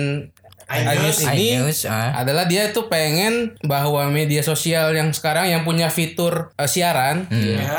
iNews 0.69 1.23
ini 1.25 1.55
iNews, 1.55 1.83
ah. 1.83 2.11
adalah 2.13 2.43
dia 2.43 2.69
tuh 2.69 2.85
pengen 2.85 3.55
bahwa 3.61 4.03
media 4.07 4.39
sosial 4.41 4.91
yang 4.91 5.09
sekarang 5.09 5.47
yang 5.47 5.61
punya 5.61 5.87
fitur 5.87 6.51
eh, 6.53 6.65
siaran 6.65 7.23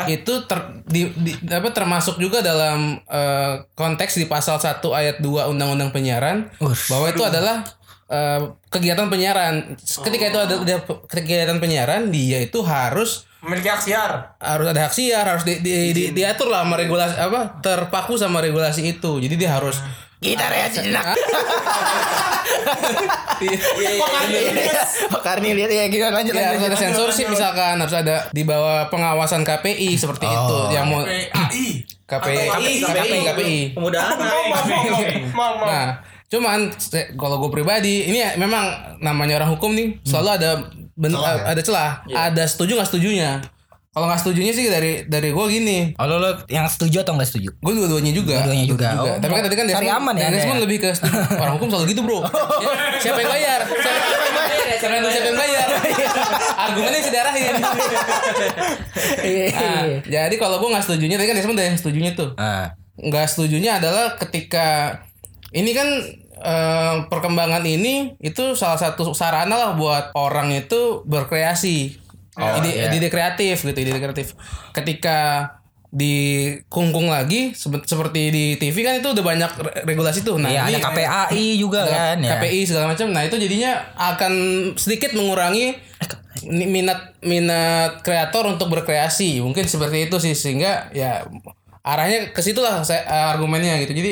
itu 0.07 0.33
ter, 0.43 0.57
di, 0.83 1.05
di- 1.13 1.37
apa 1.45 1.69
termasuk 1.69 2.17
juga 2.17 2.39
dalam 2.39 2.97
eh, 2.99 3.53
konteks 3.71 4.15
di 4.15 4.25
pasal 4.25 4.57
1 4.57 4.81
ayat 4.89 5.15
2 5.17 5.25
Undang-Undang 5.47 5.89
Penyiaran 5.89 6.49
Ush. 6.57 6.89
bahwa 6.89 7.07
itu 7.07 7.21
adalah 7.21 7.61
eh, 8.05 8.41
kegiatan 8.67 9.05
penyiaran. 9.05 9.77
Ketika 9.77 10.25
itu 10.27 10.39
ada, 10.39 10.55
ada 10.57 10.75
kegiatan 11.05 11.57
penyiaran, 11.57 12.09
dia 12.09 12.41
itu 12.41 12.61
harus 12.61 13.29
Memiliki 13.39 13.69
hak 13.69 13.79
siar. 13.79 14.35
harus 14.35 14.67
ada 14.67 14.81
hak 14.81 14.91
siar 14.91 15.23
harus 15.23 15.47
di, 15.47 15.61
di- 15.61 15.93
di- 15.93 16.11
diatur 16.11 16.49
lah 16.49 16.67
sama 16.67 16.75
regulasi 16.75 17.15
apa 17.15 17.63
terpaku 17.63 18.19
sama 18.19 18.43
regulasi 18.43 18.83
itu 18.89 19.15
jadi 19.17 19.35
dia 19.37 19.55
harus 19.55 19.79
Kita 20.19 20.45
rehat 20.45 20.71
sejenak. 20.75 21.15
Iya, 23.39 24.03
Pak 25.07 25.21
Karni 25.23 25.55
lihat 25.55 25.71
ya 25.71 25.87
kita 25.87 26.11
lanjut 26.11 26.35
ya, 26.35 26.51
harus 26.51 26.59
lanjut. 26.59 26.75
ada 26.75 26.77
sensorship 26.77 27.27
misalkan 27.31 27.79
harus 27.79 27.95
ada 27.95 28.27
di 28.29 28.43
bawah 28.43 28.91
pengawasan 28.91 29.47
KPI 29.47 29.95
seperti 29.95 30.27
itu 30.27 30.57
yang 30.69 30.91
mau. 30.91 31.07
KPI 31.07 31.67
KPI, 32.03 32.83
KPI 32.83 33.19
KPI 33.23 33.59
maaf. 35.31 35.55
Nah, 35.63 35.87
cuman 36.27 36.59
kalau 37.15 37.39
gue 37.39 37.49
pribadi, 37.49 38.09
ini 38.09 38.19
ya 38.19 38.35
memang 38.35 38.65
namanya 38.99 39.39
orang 39.39 39.55
hukum 39.55 39.71
nih 39.71 40.03
selalu 40.03 40.29
ada 40.35 40.49
ben- 40.93 41.15
ada 41.45 41.61
celah, 41.61 42.03
ada 42.05 42.43
setuju 42.43 42.75
nggak 42.75 42.89
setujunya. 42.91 43.39
Kalau 43.89 44.05
nggak 44.05 44.21
setujunya 44.21 44.53
sih 44.53 44.69
dari 44.69 45.01
dari 45.03 45.33
gue 45.33 45.45
gini, 45.49 45.97
Oh 45.97 46.05
lo, 46.05 46.21
yang 46.45 46.69
setuju 46.69 47.01
atau 47.01 47.17
nggak 47.17 47.25
setuju? 47.25 47.49
gue 47.51 47.73
dua-duanya 47.73 48.13
juga. 48.13 48.37
Dua-duanya 48.39 48.65
juga. 48.65 48.87
Dua-duanya 48.93 49.17
Oh, 49.17 49.17
Tapi 49.17 49.31
kan 49.33 49.43
tadi 49.43 49.55
kan 49.57 49.65
Desmond- 49.65 49.97
aman 49.97 50.13
ya, 50.13 50.27
Desmond 50.29 50.59
ya? 50.59 50.63
lebih 50.63 50.77
ke 50.77 50.89
orang 51.41 51.53
hukum 51.57 51.67
selalu 51.67 51.85
gitu 51.89 52.01
bro. 52.03 52.21
Ya, 52.21 52.29
siapa 53.01 53.19
yang 53.19 53.31
bayar? 53.31 53.59
Siapa, 54.79 54.85
siapa 54.85 54.95
yang 54.95 55.11
siapa 55.11 55.27
yang 55.27 55.39
bayar? 55.41 55.67
Argumennya 56.55 57.01
si 57.01 57.11
darahin. 57.11 57.55
Iya. 59.19 59.45
Nah, 59.51 59.83
jadi 60.05 60.35
kalau 60.37 60.55
gue 60.57 60.69
nggak 60.69 60.85
setujunya, 60.85 61.15
tadi 61.15 61.27
kan 61.27 61.35
Desmond 61.35 61.57
udah 61.57 61.67
yang 61.67 61.77
setujunya 61.77 62.11
tuh. 62.13 62.29
Ah. 62.35 62.71
nggak 62.95 63.25
setujunya 63.25 63.79
adalah 63.79 64.15
ketika 64.17 64.99
ini 65.49 65.71
kan 65.71 65.87
eh, 66.37 66.95
perkembangan 67.07 67.63
ini 67.63 68.15
itu 68.19 68.53
salah 68.53 68.75
satu 68.75 69.11
sarana 69.13 69.55
lah 69.55 69.71
buat 69.73 70.11
orang 70.13 70.51
itu 70.53 71.03
berkreasi 71.03 71.95
ide, 72.37 72.69
iya. 72.69 72.91
ide 72.93 73.09
kreatif 73.09 73.65
gitu 73.65 73.79
ide 73.79 73.95
kreatif. 73.95 74.37
Ketika 74.71 75.49
di 75.89 76.45
kungkung 76.69 77.09
lagi 77.09 77.57
seperti 77.57 78.29
di 78.29 78.45
TV 78.61 78.85
kan 78.85 79.01
itu 79.01 79.09
udah 79.09 79.25
banyak 79.25 79.51
re- 79.57 79.75
regulasi 79.89 80.21
tuh. 80.21 80.37
Nah 80.37 80.53
Iya, 80.53 80.69
ini 80.69 80.77
ada 80.77 80.85
KPAI 80.93 81.45
juga 81.57 81.81
ada 81.81 81.89
kan 81.89 82.17
ya. 82.21 82.29
KPI 82.37 82.59
segala 82.69 82.85
macam. 82.93 83.09
Nah 83.09 83.25
itu 83.25 83.41
jadinya 83.41 83.89
akan 83.97 84.33
sedikit 84.77 85.17
mengurangi 85.17 85.81
ni- 86.45 86.69
minat 86.69 87.17
minat 87.25 88.05
kreator 88.05 88.45
untuk 88.45 88.69
berkreasi. 88.69 89.41
Mungkin 89.41 89.65
seperti 89.65 90.05
itu 90.05 90.21
sih 90.21 90.37
sehingga 90.37 90.93
ya 90.93 91.25
arahnya 91.81 92.37
ke 92.37 92.41
situ 92.45 92.61
lah 92.61 92.85
saya 92.85 93.33
argumennya 93.33 93.81
gitu. 93.81 93.97
Jadi 93.97 94.11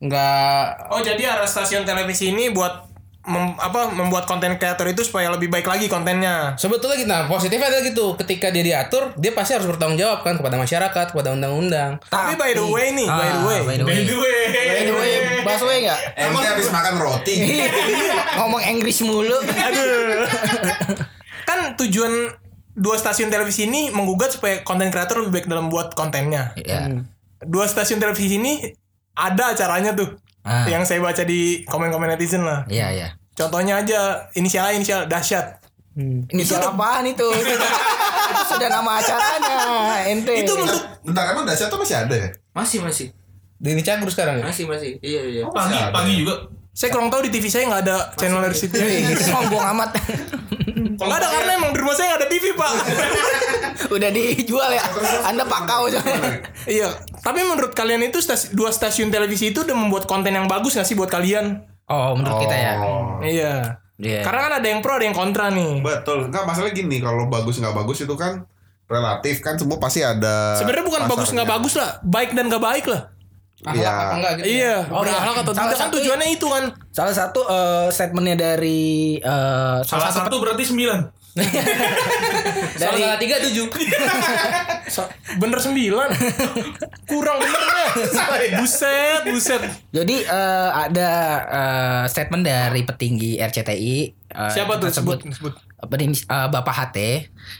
nggak 0.00 0.88
Oh 0.88 1.04
jadi 1.04 1.36
arah 1.36 1.44
stasiun 1.44 1.84
televisi 1.84 2.32
ini 2.32 2.48
buat 2.48 2.93
mem- 3.24 3.56
apa 3.56 3.88
membuat 3.88 4.24
konten 4.24 4.54
kreator 4.54 4.84
itu 4.86 5.00
supaya 5.00 5.28
lebih 5.28 5.48
baik 5.48 5.64
lagi 5.64 5.86
kontennya. 5.86 6.52
sebetulnya 6.54 6.96
gitu 6.96 7.08
nah 7.08 7.24
positifnya 7.24 7.66
adalah 7.66 7.82
gitu 7.82 8.06
ketika 8.16 8.48
dia 8.48 8.60
diatur 8.62 9.12
dia 9.14 9.32
pasti 9.32 9.52
harus 9.52 9.64
bertanggung 9.66 9.96
jawab 9.96 10.20
kan 10.20 10.34
kepada 10.34 10.54
masyarakat 10.54 11.06
kepada 11.10 11.32
undang-undang 11.32 11.96
Tapi 12.04 12.34
by 12.34 12.52
the 12.52 12.62
way 12.62 12.92
nih, 12.92 13.04
by 13.04 13.26
the 13.26 13.34
Ah, 13.34 13.42
way. 13.42 13.58
by 13.62 13.74
the 13.74 13.84
way. 13.84 13.96
By 13.96 14.82
the 14.82 14.94
way, 14.94 15.12
busway 15.40 15.76
enggak? 15.80 16.00
Ente 16.14 16.44
habis 16.46 16.68
makan 16.68 16.94
roti. 16.96 17.36
Ngomong 18.36 18.62
Inggris 18.62 19.00
mulu. 19.00 19.36
Kan 21.44 21.76
tujuan 21.76 22.32
dua 22.74 22.96
stasiun 22.96 23.28
televisi 23.28 23.64
ini 23.64 23.88
menggugat 23.88 24.32
supaya 24.32 24.60
konten 24.60 24.88
kreator 24.88 25.22
lebih 25.22 25.32
baik 25.34 25.46
dalam 25.46 25.68
buat 25.68 25.92
kontennya. 25.92 26.52
Iya. 26.56 27.04
Dua 27.40 27.64
stasiun 27.64 27.98
televisi 27.98 28.36
ini 28.36 28.60
ada 29.14 29.52
acaranya 29.52 29.94
tuh. 29.94 30.18
Ah. 30.44 30.68
Yang 30.68 30.92
saya 30.92 31.00
baca 31.00 31.24
di 31.24 31.64
komen-komen 31.64 32.12
netizen 32.12 32.44
lah. 32.44 32.68
Iya, 32.68 32.92
iya. 32.92 33.08
Contohnya 33.34 33.80
aja 33.80 34.28
inisial 34.36 34.68
A, 34.68 34.76
inisial 34.76 35.08
dahsyat. 35.08 35.58
Inisial 36.30 36.60
apaan 36.60 37.08
itu? 37.08 37.24
itu 37.34 38.42
sudah 38.50 38.68
nama 38.68 39.00
acaranya, 39.00 39.56
ente. 40.10 40.34
Itu 40.42 40.54
menurut 40.58 40.84
Bentar 41.04 41.36
emang 41.36 41.44
Dasyat 41.44 41.68
tuh 41.68 41.78
masih 41.80 41.96
ada 42.00 42.14
ya? 42.16 42.28
Masih 42.56 42.78
masih. 42.80 43.06
Denny 43.60 43.80
Cagur 43.84 44.10
sekarang 44.10 44.40
ya 44.40 44.44
Masih 44.44 44.64
masih. 44.68 44.96
Iya 45.00 45.22
iya. 45.28 45.42
Pagi, 45.48 45.76
pagi 45.92 46.12
juga. 46.24 46.48
Saya 46.74 46.90
kurang 46.90 47.06
tahu 47.06 47.22
di 47.22 47.30
TV 47.30 47.46
saya 47.46 47.70
nggak 47.70 47.82
ada 47.86 47.96
channel 48.18 48.42
dari 48.42 48.56
situ. 48.58 48.74
itu 49.14 49.22
sombong 49.22 49.62
amat. 49.62 49.94
Nggak 50.98 51.18
ada 51.22 51.28
karena 51.30 51.52
emang 51.54 51.70
di 51.70 51.78
rumah 51.78 51.94
saya 51.94 52.06
nggak 52.12 52.20
ada 52.20 52.28
TV 52.28 52.44
pak. 52.58 52.72
Udah 53.94 54.10
dijual 54.10 54.70
ya. 54.74 54.82
Anda 55.22 55.46
pakau 55.46 55.86
iya. 56.66 56.90
Tapi 57.22 57.40
menurut 57.46 57.78
kalian 57.78 58.02
itu 58.02 58.18
stasi- 58.18 58.50
dua 58.50 58.74
stasiun 58.74 59.14
televisi 59.14 59.54
itu 59.54 59.62
udah 59.62 59.76
membuat 59.76 60.10
konten 60.10 60.34
yang 60.34 60.50
bagus 60.50 60.74
nggak 60.74 60.88
sih 60.88 60.98
buat 60.98 61.08
kalian? 61.08 61.62
Oh, 61.86 62.18
menurut 62.18 62.42
kita 62.42 62.56
ya. 62.58 62.72
Oh. 62.82 63.22
Iya. 63.22 63.78
Iya. 63.94 64.26
Karena 64.26 64.40
kan 64.50 64.52
ada 64.58 64.66
yang 64.66 64.82
pro 64.82 64.98
ada 64.98 65.06
yang 65.06 65.14
kontra 65.14 65.54
nih. 65.54 65.78
Betul. 65.78 66.26
Enggak 66.26 66.42
masalah 66.42 66.74
gini 66.74 66.98
kalau 66.98 67.30
bagus 67.30 67.62
nggak 67.62 67.70
bagus 67.76 68.02
itu 68.02 68.14
kan 68.18 68.42
relatif 68.90 69.38
kan 69.40 69.54
semua 69.54 69.78
pasti 69.78 70.02
ada. 70.02 70.58
Sebenarnya 70.58 70.84
bukan 70.90 71.02
bagus 71.06 71.30
nggak 71.30 71.46
pasarnya. 71.46 71.62
bagus 71.62 71.74
lah, 71.78 71.90
baik 72.02 72.30
dan 72.34 72.44
nggak 72.50 72.64
baik 72.64 72.84
lah. 72.90 73.13
Iya. 73.64 73.88
apa 73.88 74.14
enggak 74.14 74.32
gitu 74.36 74.46
Iya, 74.50 74.76
Oh, 74.90 75.00
berakhlak 75.00 75.30
iya. 75.30 75.40
atau 75.40 75.52
Salah 75.52 75.66
tidak 75.66 75.78
kan 75.78 75.88
tujuannya 75.94 76.28
itu 76.30 76.46
kan. 76.46 76.64
Salah 76.90 77.14
satu 77.14 77.40
eh, 77.44 77.86
statementnya 77.88 78.36
dari 78.36 78.82
eh, 79.16 79.78
Salah 79.82 80.10
satu 80.10 80.36
berarti 80.36 80.64
sembilan. 80.64 81.00
Salah 82.78 82.94
salah 82.94 83.18
tiga 83.18 83.42
tujuh 83.42 83.66
Bener 85.40 85.58
sembilan. 85.58 86.08
Kurang 87.04 87.36
benernya. 87.40 87.86
buset, 88.54 89.22
buset. 89.26 89.62
Jadi 89.90 90.16
eh, 90.22 90.70
ada 90.70 91.10
eh, 91.44 92.04
statement 92.06 92.44
dari 92.44 92.82
petinggi 92.82 93.40
RCTI. 93.40 93.96
eh, 94.28 94.50
Siapa 94.50 94.76
tuh 94.76 94.90
tersebut, 94.90 95.18
sebut? 95.24 95.52
sebut. 95.52 95.54
eh, 96.20 96.48
Bapak 96.48 96.74
HT. 96.76 96.98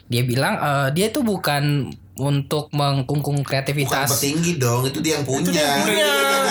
Dia 0.06 0.22
bilang 0.22 0.54
eh, 0.54 0.88
dia 0.92 1.08
itu 1.08 1.22
bukan 1.22 1.90
untuk 2.14 2.70
mengkungkung 2.70 3.42
Bukan 3.42 3.48
kreativitas. 3.48 4.06
petinggi 4.08 4.54
dong, 4.56 4.86
itu 4.86 5.02
dia 5.02 5.18
yang 5.18 5.26
punya. 5.26 5.82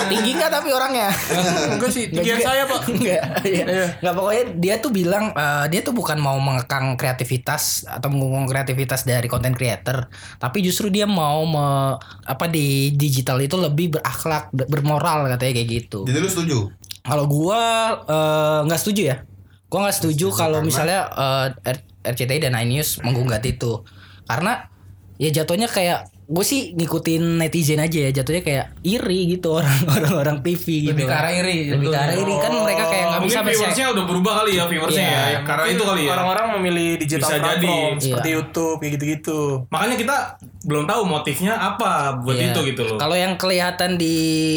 Tinggi 0.04 0.36
nggak 0.36 0.52
tapi 0.52 0.68
orangnya? 0.68 1.08
Enggak 1.74 1.88
sih, 1.88 2.12
juga. 2.12 2.36
saya 2.38 2.68
pak. 2.68 2.80
Enggak, 2.92 3.22
iya. 3.42 3.64
Iya. 3.64 3.86
Nggak, 3.98 4.14
pokoknya 4.14 4.44
dia 4.54 4.74
tuh 4.78 4.90
bilang 4.90 5.32
eh, 5.32 5.64
dia 5.68 5.80
tuh 5.80 5.96
bukan 5.96 6.20
mau 6.20 6.36
mengekang 6.36 6.94
kreativitas 6.94 7.88
atau 7.88 8.08
mengungkung 8.08 8.44
kreativitas 8.46 9.02
dari 9.02 9.24
content 9.24 9.52
creator, 9.52 10.04
tapi 10.36 10.60
justru 10.60 10.88
dia 10.88 11.08
mau 11.08 11.40
me- 11.42 11.96
apa 12.22 12.44
di 12.44 12.92
digital 12.92 13.40
itu 13.40 13.56
lebih 13.56 13.96
berakhlak, 13.96 14.48
ber- 14.50 14.68
bermoral 14.68 15.24
katanya 15.28 15.52
kayak 15.54 15.68
gitu. 15.70 16.04
Jadi 16.04 16.18
lu 16.18 16.28
setuju? 16.28 16.58
Kalau 17.00 17.24
gua 17.24 17.60
eh, 18.04 18.58
nggak 18.68 18.78
setuju 18.78 19.02
ya. 19.06 19.16
Gua 19.66 19.88
nggak 19.88 19.96
setuju 19.96 20.28
kalau 20.30 20.60
misalnya 20.60 21.08
eh, 21.08 21.72
R- 21.72 21.84
RCTI 22.04 22.36
dan 22.38 22.52
iNews 22.54 23.00
menggugat 23.00 23.40
itu. 23.42 23.80
Karena 24.24 24.68
ya 25.24 25.30
jatuhnya 25.32 25.64
kayak 25.66 25.98
gue 26.24 26.40
sih 26.40 26.72
ngikutin 26.72 27.36
netizen 27.36 27.76
aja 27.78 27.98
ya 28.00 28.14
jatuhnya 28.14 28.40
kayak 28.40 28.64
iri 28.80 29.28
gitu 29.30 29.52
orang 29.54 29.76
orang-orang 29.94 30.36
TV 30.40 30.64
gitu 30.82 30.96
Lebih 30.96 31.04
ke 31.04 31.14
arah 31.14 31.32
iri, 31.32 31.58
lebih 31.68 31.88
ke 31.88 31.98
arah 31.98 32.14
iri 32.14 32.34
kan 32.34 32.52
mereka 32.54 32.84
kayak 32.86 33.04
nggak 33.06 33.22
bisa 33.22 33.38
viewersnya 33.40 33.86
udah 33.92 34.04
berubah 34.04 34.32
kali 34.40 34.52
ya 34.54 34.64
viewersnya 34.64 35.04
Iya. 35.04 35.20
ya. 35.30 35.38
Karena 35.42 35.64
itu 35.68 35.82
kali 35.82 36.02
ya. 36.02 36.10
Orang-orang 36.12 36.46
memilih 36.56 36.88
digital 36.96 37.28
Bisa 37.28 37.36
platform 37.38 37.60
jadi. 37.60 38.00
seperti 38.00 38.24
Iya. 38.26 38.36
YouTube 38.36 38.76
kayak 38.78 38.92
gitu-gitu. 38.94 39.40
Makanya 39.68 39.96
kita 39.96 40.16
belum 40.64 40.84
tahu 40.84 41.02
motifnya 41.04 41.52
apa 41.56 41.92
buat 42.18 42.36
Iya. 42.36 42.46
itu 42.50 42.60
gitu 42.66 42.82
loh. 42.86 42.96
Kalau 42.96 43.16
yang 43.16 43.32
kelihatan 43.36 43.90
di 43.94 44.16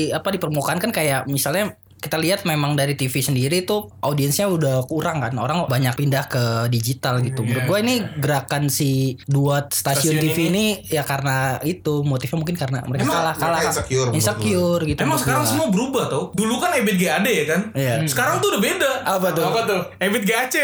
apa 0.10 0.28
di 0.32 0.40
permukaan 0.40 0.80
kan 0.80 0.90
kayak 0.90 1.28
misalnya 1.28 1.76
kita 1.98 2.18
lihat 2.22 2.46
memang 2.46 2.78
dari 2.78 2.94
TV 2.94 3.26
sendiri 3.26 3.66
tuh 3.66 3.90
audiensnya 4.06 4.46
udah 4.46 4.86
kurang 4.86 5.20
kan 5.20 5.34
orang 5.38 5.66
banyak 5.66 5.98
pindah 5.98 6.30
ke 6.30 6.44
digital 6.70 7.20
gitu. 7.26 7.42
Menurut 7.42 7.66
gue 7.66 7.78
ini 7.82 7.96
gerakan 8.22 8.70
si 8.70 9.18
dua 9.26 9.66
stasiun, 9.68 10.14
Stasiun 10.14 10.18
TV 10.22 10.38
ini. 10.54 10.66
ya 10.88 11.02
karena 11.02 11.58
itu 11.66 12.06
motifnya 12.06 12.38
mungkin 12.38 12.56
karena 12.56 12.86
mereka 12.86 13.04
Emang 13.04 13.18
kalah 13.18 13.36
kalah 13.36 13.60
mereka 13.60 13.72
insecure 13.74 14.10
insecure 14.14 14.82
gitu. 14.86 15.00
Emang 15.02 15.18
sekarang 15.18 15.44
gua. 15.44 15.52
semua 15.52 15.68
berubah 15.74 16.04
tau. 16.06 16.24
Dulu 16.38 16.56
kan 16.62 16.72
Ebit 16.78 16.98
GAD 17.02 17.28
ya 17.28 17.46
kan. 17.50 17.62
Iya. 17.74 17.94
Sekarang 18.06 18.38
tuh 18.40 18.54
udah 18.54 18.62
beda. 18.62 18.92
apa 19.08 19.28
tuh? 19.34 19.46
Apa 19.50 19.60
tuh? 19.66 19.82
Ebit 19.98 20.24
GAC. 20.24 20.56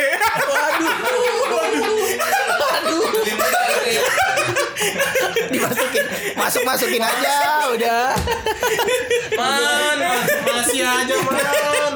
Dimasukin 5.54 6.06
masuk 6.36 6.64
masukin 6.68 7.04
aja 7.04 7.68
udah. 7.72 8.06
Man, 9.38 9.98
masih 10.48 10.82
aja 10.84 11.16
man. 11.24 11.94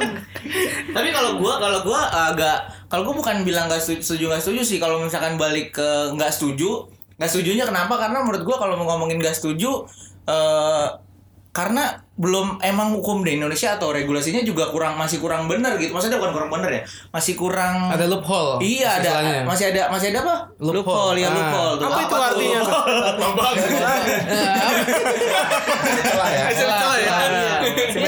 Tapi 0.92 1.08
kalau 1.12 1.36
gua 1.36 1.60
kalau 1.60 1.80
gua 1.84 2.00
agak 2.32 2.58
kalau 2.88 3.02
gua 3.08 3.14
bukan 3.20 3.44
bilang 3.44 3.68
nggak 3.68 3.82
setuju 3.82 4.32
nggak 4.32 4.42
setuju 4.42 4.62
sih 4.64 4.78
kalau 4.80 5.02
misalkan 5.02 5.36
balik 5.36 5.76
ke 5.76 5.88
nggak 6.16 6.32
setuju 6.32 6.88
nggak 7.18 7.30
setujunya 7.30 7.64
kenapa 7.66 7.98
karena 7.98 8.24
menurut 8.24 8.42
gua 8.46 8.56
kalau 8.56 8.74
mau 8.78 8.96
ngomongin 8.96 9.20
nggak 9.20 9.36
setuju 9.36 9.84
eh 10.28 11.07
karena 11.48 12.04
belum 12.18 12.58
emang 12.60 12.92
hukum 12.98 13.22
di 13.22 13.38
Indonesia 13.38 13.78
atau 13.78 13.94
regulasinya 13.94 14.42
juga 14.42 14.68
kurang 14.74 14.98
masih 14.98 15.22
kurang 15.22 15.46
benar 15.46 15.78
gitu 15.78 15.94
maksudnya 15.94 16.18
bukan 16.18 16.34
kurang 16.34 16.50
benar 16.50 16.70
ya 16.70 16.82
masih 17.14 17.34
kurang 17.38 17.94
ada 17.94 18.04
loophole 18.10 18.58
iya 18.58 18.98
ada 18.98 19.06
istilahnya. 19.06 19.40
masih 19.46 19.64
ada 19.70 19.82
masih 19.90 20.06
ada 20.12 20.18
apa 20.26 20.34
Loophole. 20.58 21.18
ya 21.18 21.30
Ah. 21.30 21.34
loophole 21.34 21.74
tuh. 21.78 21.86
Apa 21.86 22.00
itu 22.02 22.10
tuh? 22.10 22.20
artinya? 22.22 22.60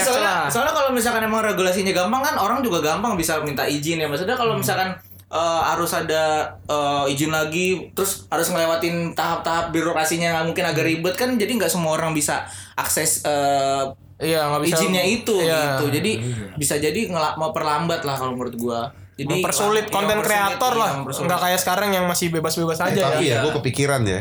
soalnya, 0.03 0.35
soalnya 0.51 0.75
kalau 0.75 0.91
misalkan 0.91 1.23
emang 1.25 1.43
regulasinya 1.47 1.93
gampang 1.95 2.23
kan 2.23 2.35
orang 2.39 2.59
juga 2.65 2.83
gampang 2.83 3.15
bisa 3.15 3.39
minta 3.47 3.65
izin 3.67 4.01
ya 4.03 4.07
maksudnya 4.11 4.35
kalau 4.35 4.59
misalkan 4.59 4.95
eh, 5.31 5.63
harus 5.65 5.91
ada 5.91 6.23
eh, 6.67 7.13
izin 7.15 7.31
lagi 7.31 7.95
terus 7.95 8.27
harus 8.27 8.51
ngelewatin 8.51 9.15
tahap-tahap 9.15 9.71
birokrasinya 9.71 10.35
yang 10.35 10.45
mungkin 10.45 10.67
agak 10.67 10.85
ribet 10.85 11.15
kan 11.15 11.35
jadi 11.35 11.49
nggak 11.49 11.71
semua 11.71 11.95
orang 11.95 12.11
bisa 12.11 12.45
akses 12.75 13.23
eh, 13.25 13.85
Iya, 14.21 14.53
nggak 14.53 14.63
bisa. 14.69 14.77
izinnya 14.77 15.01
itu 15.01 15.33
Iya. 15.33 15.81
gitu. 15.81 15.97
Jadi 15.97 16.13
bisa 16.61 16.77
jadi 16.77 17.09
ngelak 17.09 17.41
memperlambat 17.41 18.05
lah 18.05 18.21
kalau 18.21 18.37
menurut 18.37 18.53
gua. 18.53 18.93
Jadi 19.17 19.33
mempersulit 19.33 19.89
iya, 19.89 19.93
konten 19.93 20.21
mempersulit, 20.21 20.37
kreator 20.45 20.73
iya, 20.77 20.81
lah. 20.81 20.91
Nggak 21.09 21.41
kayak 21.41 21.61
sekarang 21.65 21.89
yang 21.97 22.05
masih 22.05 22.29
bebas-bebas 22.29 22.79
Eh, 22.81 22.87
aja 22.93 23.01
tapi 23.17 23.33
ya. 23.33 23.41
ya 23.41 23.45
gue 23.49 23.53
kepikiran 23.57 24.05
ya. 24.05 24.21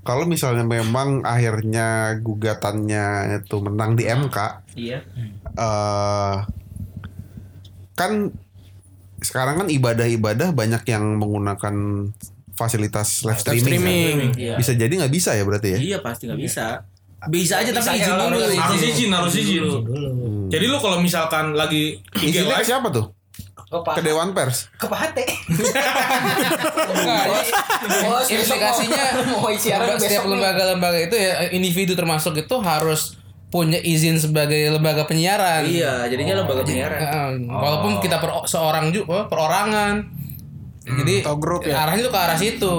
Kalau 0.00 0.22
misalnya 0.24 0.62
memang 0.62 1.26
akhirnya 1.26 2.14
gugatannya 2.22 3.06
itu 3.42 3.56
menang 3.58 3.98
di 3.98 4.06
MK, 4.06 4.38
Iya. 4.78 5.02
eh 5.58 6.36
kan 7.98 8.12
sekarang 9.20 9.54
kan 9.56 9.68
ibadah-ibadah 9.68 10.50
banyak 10.50 10.82
yang 10.86 11.16
menggunakan 11.16 11.74
fasilitas 12.52 13.24
live 13.24 13.36
streaming. 13.36 13.64
kan? 13.64 13.80
streaming. 13.80 14.18
Iya. 14.36 14.54
Bisa 14.56 14.72
jadi 14.72 14.92
nggak 14.92 15.12
bisa 15.12 15.30
ya 15.32 15.44
berarti 15.44 15.68
ya? 15.72 15.78
Iya 15.78 15.98
pasti 16.00 16.28
nggak 16.28 16.40
bisa. 16.40 16.84
Bisa 17.28 17.60
aja 17.60 17.68
tapi 17.68 17.84
Bisa 17.84 17.92
izin 17.94 18.10
aja, 18.10 18.24
dulu. 18.26 18.36
harus 18.48 18.80
izin 18.82 19.10
harus 19.12 19.34
izin 19.36 19.60
dulu. 19.60 19.76
jadi 20.48 20.64
lu 20.66 20.80
kalau 20.80 20.98
misalkan 20.98 21.52
lagi 21.52 22.00
IG 22.16 22.40
live 22.40 22.64
siapa 22.64 22.88
tuh? 22.88 23.12
Ke 23.70 23.78
Ke 23.92 24.02
Dewan 24.02 24.32
Pers. 24.32 24.66
ke 24.74 24.88
Pahate. 24.88 25.28
Ini 28.26 28.40
implikasinya 28.40 29.02
mau 29.30 29.46
siaran 29.52 29.94
setiap 29.94 30.26
lembaga-lembaga 30.26 30.98
itu 30.98 31.14
ya 31.14 31.48
individu 31.50 31.92
termasuk 31.92 32.34
itu 32.36 32.56
harus 32.58 33.19
punya 33.50 33.82
izin 33.82 34.14
sebagai 34.16 34.70
lembaga 34.70 35.04
penyiaran. 35.10 35.66
Iya, 35.66 36.06
jadinya 36.06 36.46
lembaga 36.46 36.62
penyiaran. 36.62 37.00
Eh, 37.02 37.28
Walaupun 37.50 37.98
kita 37.98 38.22
per 38.22 38.30
seorang 38.46 38.94
juga 38.94 39.26
perorangan. 39.26 40.06
Jadi 40.86 41.26
Atau 41.26 41.36
grup 41.38 41.66
ya. 41.66 41.82
arahnya 41.86 42.02
tuh 42.08 42.12
ke 42.14 42.18
arah 42.18 42.38
situ 42.38 42.74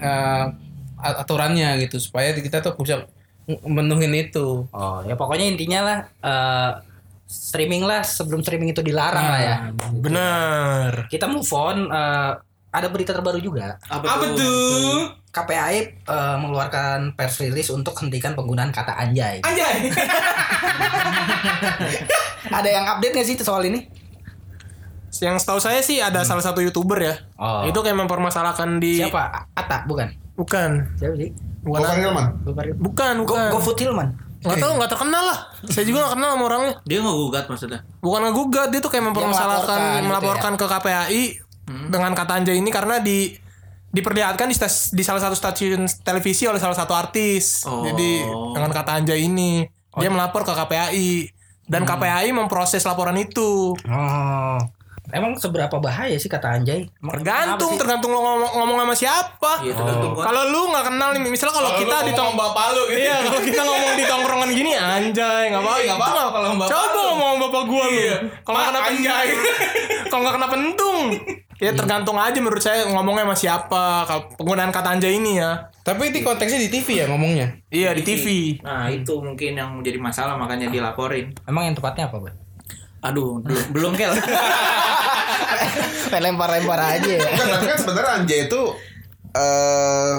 eh, 0.00 0.44
aturannya 1.04 1.76
gitu 1.84 2.00
supaya 2.00 2.32
kita 2.32 2.62
tuh 2.62 2.78
bisa 2.78 3.04
menuhin 3.66 4.14
itu. 4.14 4.64
Oh, 4.70 4.98
ya 5.04 5.18
pokoknya 5.18 5.50
intinya 5.50 5.80
lah 5.82 5.98
eh, 6.22 6.70
streaming 7.26 7.82
lah 7.82 8.06
sebelum 8.06 8.40
streaming 8.46 8.70
itu 8.70 8.80
dilarang 8.86 9.26
lah 9.26 9.40
ya. 9.42 9.56
Bener. 9.92 11.10
Kita 11.10 11.26
move 11.26 11.50
on 11.52 11.90
eh, 11.90 12.32
ada 12.74 12.90
berita 12.90 13.14
terbaru 13.14 13.38
juga. 13.38 13.78
apa 13.86 14.24
tuh 14.34 15.14
KPAI 15.30 15.78
eh, 16.02 16.36
mengeluarkan 16.42 17.14
press 17.14 17.38
release 17.38 17.70
untuk 17.70 17.94
hentikan 18.02 18.34
penggunaan 18.34 18.74
kata 18.74 18.98
anjay. 18.98 19.38
anjay 19.46 19.90
ada 22.58 22.68
yang 22.68 22.84
update 22.86 23.14
gak 23.14 23.26
sih 23.26 23.36
soal 23.38 23.62
ini? 23.66 23.86
Yang 25.22 25.46
setahu 25.46 25.60
saya 25.62 25.78
sih 25.78 26.02
ada 26.02 26.26
salah 26.26 26.42
satu 26.42 26.58
youtuber 26.58 26.98
ya. 26.98 27.14
Oh. 27.38 27.62
Itu 27.70 27.86
kayak 27.86 27.94
mempermasalahkan 28.02 28.82
di. 28.82 28.98
Siapa? 28.98 29.46
Ata, 29.54 29.86
bukan? 29.86 30.10
Bukan. 30.34 30.70
Siapa 30.98 31.14
sih? 31.14 31.30
Bukan. 31.62 31.80
Gofar 31.80 31.96
Hilman. 31.96 32.26
Bukan, 32.82 33.14
Go, 33.22 33.34
bukan. 33.34 33.50
GoFood 33.54 33.78
Hilman. 33.78 34.08
Nggak 34.44 34.60
tahu, 34.60 34.72
nggak 34.76 34.90
terkenal 34.92 35.24
lah. 35.24 35.38
Saya 35.72 35.84
juga 35.88 36.04
nggak 36.04 36.12
kenal 36.20 36.30
sama 36.36 36.44
orangnya. 36.52 36.74
Dia 36.84 36.98
nggak 37.00 37.16
gugat 37.16 37.44
maksudnya. 37.48 37.80
Bukan 38.04 38.20
ngegugat, 38.28 38.68
dia 38.68 38.80
tuh 38.84 38.90
kayak 38.92 39.04
mempermasalahkan, 39.08 39.64
melaporkan 39.64 39.96
gitu 39.96 40.08
melaporkan 40.12 40.52
ke 40.60 40.66
KPAI 40.68 41.22
dengan 41.64 42.12
kata 42.12 42.36
anjay 42.36 42.56
ini 42.56 42.68
karena 42.68 42.98
di 42.98 43.32
diperlihatkan 43.88 44.46
di, 44.46 44.54
stas- 44.54 44.90
di 44.90 45.00
salah 45.00 45.20
satu 45.20 45.32
stasiun 45.32 45.86
televisi 46.02 46.44
oleh 46.44 46.58
salah 46.58 46.74
satu 46.74 46.92
artis. 46.92 47.62
Oh. 47.62 47.82
Jadi 47.82 48.20
dengan 48.50 48.70
kata 48.70 48.98
anjay 48.98 49.22
ini 49.22 49.62
dia 49.94 50.08
melapor 50.08 50.42
ke 50.42 50.50
KPAI 50.50 51.30
dan 51.64 51.82
KPAI 51.82 52.28
memproses 52.30 52.82
laporan 52.82 53.14
itu. 53.14 53.72
Oh. 53.80 54.58
Emang 55.06 55.36
seberapa 55.36 55.78
bahaya 55.78 56.16
sih 56.16 56.26
kata 56.26 56.48
anjay? 56.50 56.88
Emang 56.96 57.14
Tergantung, 57.14 57.76
tergantung 57.76 58.10
lo 58.10 58.18
ngomong, 58.18 58.52
ngomong 58.56 58.78
sama 58.82 58.94
siapa. 58.94 59.52
Iya 59.62 59.76
gua. 59.76 60.24
Kalau 60.24 60.42
lu 60.48 60.60
nggak 60.66 60.84
kenal 60.86 61.08
nih, 61.12 61.20
misalnya 61.22 61.54
kalau 61.54 61.70
kita 61.76 61.96
di 62.02 62.12
tong 62.14 62.32
bapak 62.32 62.66
lu 62.72 62.82
gitu 62.88 63.04
Iya, 63.04 63.16
kalau 63.22 63.40
kita 63.44 63.62
ngomong 63.62 63.92
di 63.94 64.04
tongkrongan 64.04 64.50
gini 64.50 64.72
anjay, 64.72 65.44
nggak 65.46 65.60
apa-apa. 65.60 65.76
Iya, 65.76 65.84
nggak 65.86 65.94
Itu 65.94 66.02
apa-apa 66.02 66.08
nggak- 66.16 66.32
kalau 66.32 66.46
sama 66.48 66.58
bapak 66.58 66.70
Coba 66.72 66.88
lu. 66.90 67.02
ngomong 67.04 67.28
sama 67.28 67.42
bapak 67.44 67.62
gua 67.68 67.84
lu. 67.84 67.94
Iya. 67.94 68.16
Kalau 68.42 68.56
nggak 68.56 68.66
kena 68.66 68.80
anjay. 68.82 69.26
kalau 70.08 70.20
nggak 70.24 70.34
kena 70.34 70.48
pentung. 70.50 70.98
Ya 71.62 71.70
tergantung 71.70 72.18
aja 72.18 72.34
menurut 72.42 72.62
saya 72.62 72.82
ngomongnya 72.90 73.24
sama 73.30 73.36
siapa. 73.38 73.84
Kalau 74.08 74.22
penggunaan 74.34 74.74
kata 74.74 74.98
anjay 74.98 75.22
ini 75.22 75.38
ya. 75.38 75.70
Tapi 75.86 76.10
ini 76.10 76.24
konteksnya 76.24 76.58
di 76.58 76.70
TV 76.72 77.04
ya 77.04 77.06
ngomongnya. 77.06 77.54
Iya 77.70 77.94
di 77.94 78.02
TV. 78.02 78.26
Nah 78.64 78.90
itu 78.90 79.14
mungkin 79.22 79.54
yang 79.54 79.70
menjadi 79.78 79.98
masalah 80.02 80.34
makanya 80.34 80.66
dilaporin. 80.72 81.30
Emang 81.46 81.70
yang 81.70 81.76
tepatnya 81.76 82.10
apa, 82.10 82.18
Boy? 82.18 82.32
Aduh, 83.04 83.38
belum 83.44 83.64
belum 83.76 83.92
kel. 83.94 84.12
Lempar-lempar 86.14 86.80
aja 86.80 87.10
ya. 87.10 87.20
Enggak, 87.22 87.46
tapi 87.58 87.64
kan 87.68 87.78
sebenarnya 87.78 88.12
anjay 88.22 88.40
itu 88.48 88.60
eh 89.34 90.16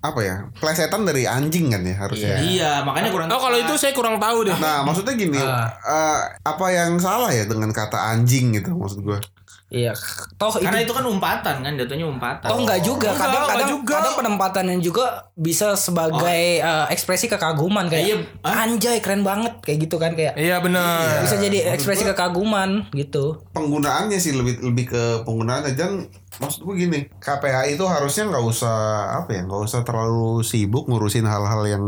apa 0.00 0.20
ya? 0.24 0.36
Plesetan 0.56 1.04
dari 1.04 1.28
anjing 1.28 1.68
kan 1.68 1.84
ya 1.84 1.96
harusnya. 2.00 2.40
iya, 2.40 2.72
makanya 2.80 3.12
kurang. 3.12 3.28
Oh 3.28 3.40
kalau 3.40 3.56
itu 3.60 3.76
saya 3.76 3.92
kurang 3.92 4.16
tahu 4.16 4.48
deh. 4.48 4.56
Nah, 4.56 4.80
maksudnya 4.80 5.12
gini, 5.12 5.36
eh, 5.36 6.20
apa 6.40 6.66
yang 6.72 6.96
salah 6.96 7.28
ya 7.28 7.44
dengan 7.44 7.68
kata 7.68 8.16
anjing 8.16 8.56
gitu 8.56 8.72
maksud 8.72 9.04
gue? 9.04 9.20
Iya, 9.70 9.94
toh 10.34 10.50
itu 10.52 10.66
karena 10.66 10.82
itu 10.82 10.90
kan 10.90 11.06
umpatan 11.06 11.62
kan, 11.62 11.72
jatuhnya 11.78 12.02
umpatan. 12.04 12.42
toh 12.42 12.58
enggak 12.58 12.82
juga. 12.82 13.06
enggak, 13.08 13.22
Kadang 13.22 13.30
enggak 13.38 13.54
kadang 13.54 13.70
juga. 13.70 13.94
kadang 13.94 14.14
penempatannya 14.18 14.76
juga 14.82 15.04
bisa 15.32 15.78
sebagai 15.78 16.42
eh, 16.58 16.86
ekspresi 16.90 17.30
kekaguman 17.30 17.86
kayak 17.86 18.02
Iya, 18.02 18.16
anjay 18.42 18.98
keren 18.98 19.22
banget 19.22 19.62
kayak 19.62 19.78
gitu 19.80 19.96
kan 19.96 20.12
kayak 20.12 20.34
Iya 20.34 20.58
benar. 20.58 21.22
bisa 21.22 21.38
jadi 21.38 21.70
ekspresi 21.72 22.02
kekaguman 22.04 22.90
gitu. 22.90 23.46
Penggunaannya 23.50 24.18
sih 24.18 24.34
lebih 24.34 24.58
lebih 24.60 24.90
ke 24.90 25.02
penggunaannya 25.22 25.72
dan 25.72 26.10
maksud 26.36 26.66
gue 26.66 26.74
gini, 26.76 27.06
KPAI 27.16 27.74
itu 27.74 27.84
harusnya 27.84 28.26
nggak 28.26 28.42
usah 28.44 28.76
apa 29.18 29.30
ya, 29.32 29.46
nggak 29.46 29.62
usah 29.62 29.80
terlalu 29.82 30.42
sibuk 30.42 30.84
ngurusin 30.84 31.22
hal-hal 31.22 31.62
yang 31.64 31.84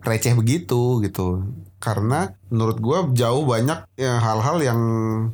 receh 0.00 0.32
begitu 0.32 1.04
gitu. 1.04 1.44
Karena 1.80 2.28
menurut 2.52 2.76
gue 2.76 2.98
jauh 3.16 3.48
banyak 3.48 3.88
ya, 3.96 4.20
hal-hal 4.20 4.60
yang 4.60 4.80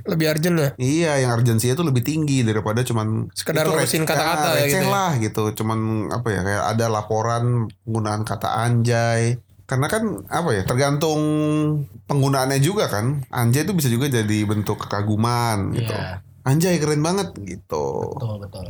Lebih 0.06 0.26
urgent 0.30 0.56
ya. 0.56 0.68
Iya, 0.78 1.12
yang 1.26 1.34
urgensinya 1.34 1.74
itu 1.74 1.82
lebih 1.82 2.06
tinggi 2.06 2.46
daripada 2.46 2.86
cuman 2.86 3.34
Sekedar 3.34 3.66
ngurusin 3.66 4.06
kata-kata 4.06 4.54
ah, 4.54 4.54
ya 4.54 4.62
receh 4.62 4.70
gitu 4.70 4.86
ya. 4.86 4.94
lah 4.94 5.10
gitu. 5.18 5.42
Cuman 5.58 5.78
apa 6.14 6.28
ya 6.30 6.40
kayak 6.46 6.64
ada 6.70 6.86
laporan 6.86 7.66
penggunaan 7.82 8.22
kata 8.22 8.62
anjay. 8.62 9.42
Karena 9.66 9.90
kan 9.90 10.22
apa 10.30 10.54
ya 10.54 10.62
tergantung 10.62 11.18
penggunaannya 12.06 12.62
juga 12.62 12.86
kan. 12.86 13.26
Anjay 13.34 13.66
itu 13.66 13.74
bisa 13.74 13.90
juga 13.90 14.06
jadi 14.06 14.46
bentuk 14.46 14.78
kekaguman 14.86 15.74
gitu. 15.74 15.90
Iya. 15.90 16.22
Anjay 16.46 16.78
keren 16.78 17.02
banget 17.02 17.34
gitu. 17.42 18.14
Betul 18.14 18.38
betul. 18.38 18.66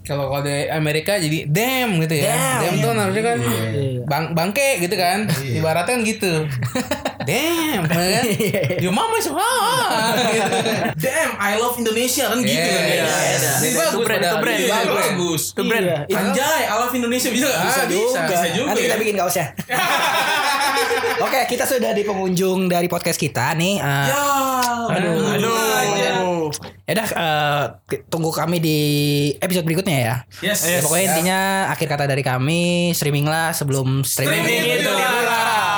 Kalau 0.00 0.26
kalau 0.26 0.42
di 0.42 0.66
Amerika 0.66 1.14
jadi 1.14 1.46
damn 1.46 2.02
gitu 2.02 2.18
ya. 2.18 2.34
Damn. 2.34 2.58
Damn, 2.66 2.76
tuh 2.82 2.90
harusnya 2.98 3.22
kan 3.22 3.38
Iya. 3.38 4.02
bang 4.02 4.24
bangke 4.34 4.68
gitu 4.82 4.96
kan. 4.98 5.30
Ibaratnya 5.30 5.94
kan 5.94 6.00
gitu. 6.02 6.32
damn, 7.30 7.82
kan? 7.86 8.24
Your 8.82 8.90
mama 8.90 9.14
is 9.16 9.26
gitu. 9.26 9.38
damn 10.98 11.32
I 11.36 11.54
love 11.56 11.76
Indonesia 11.76 12.26
kan 12.26 12.38
gitu 12.40 12.58
kan 12.60 12.82
ya 12.82 13.04
iya. 13.06 13.52
Itu 13.60 13.76
bagus 13.78 14.04
brand, 14.04 14.20
itu 14.20 14.36
brand. 14.36 14.60
Bagus, 14.60 14.68
bagus. 14.68 14.98
bagus 15.00 15.42
Itu 15.48 15.62
brand. 15.64 15.86
Itu- 16.04 16.18
Anjay 16.18 16.60
I 16.64 16.74
love 16.76 16.92
Indonesia 16.92 17.28
bisa? 17.28 17.46
Ah, 17.48 17.86
bisa. 17.86 18.20
bisa 18.26 18.46
juga 18.52 18.68
Nanti 18.68 18.80
kita 18.82 18.94
ya. 18.94 19.00
bikin 19.00 19.14
kaosnya. 19.20 19.46
Oke, 21.20 21.40
kita 21.46 21.64
sudah 21.64 21.92
di 21.92 22.02
pengunjung 22.02 22.66
dari 22.66 22.86
podcast 22.86 23.16
kita 23.16 23.52
nih. 23.54 23.76
eh, 23.76 24.06
Ya, 24.08 24.22
Aduh. 24.90 25.36
Aduh. 25.36 26.48
Ya 26.82 26.92
udah 26.92 27.06
eh, 27.06 27.64
tunggu 28.08 28.30
kami 28.30 28.58
di 28.58 28.78
episode 29.36 29.62
berikutnya 29.62 29.96
ya. 29.96 30.14
Yes, 30.42 30.66
Ya, 30.66 30.82
pokoknya 30.82 31.04
intinya 31.08 31.38
akhir 31.70 31.86
kata 31.86 32.04
dari 32.04 32.20
kami 32.20 32.60
streaming 32.90 33.24
lah 33.24 33.52
sebelum 33.52 34.02
streaming. 34.02 34.42
Streaming 34.42 34.62
itu 34.76 34.90
dilarang. 34.90 35.69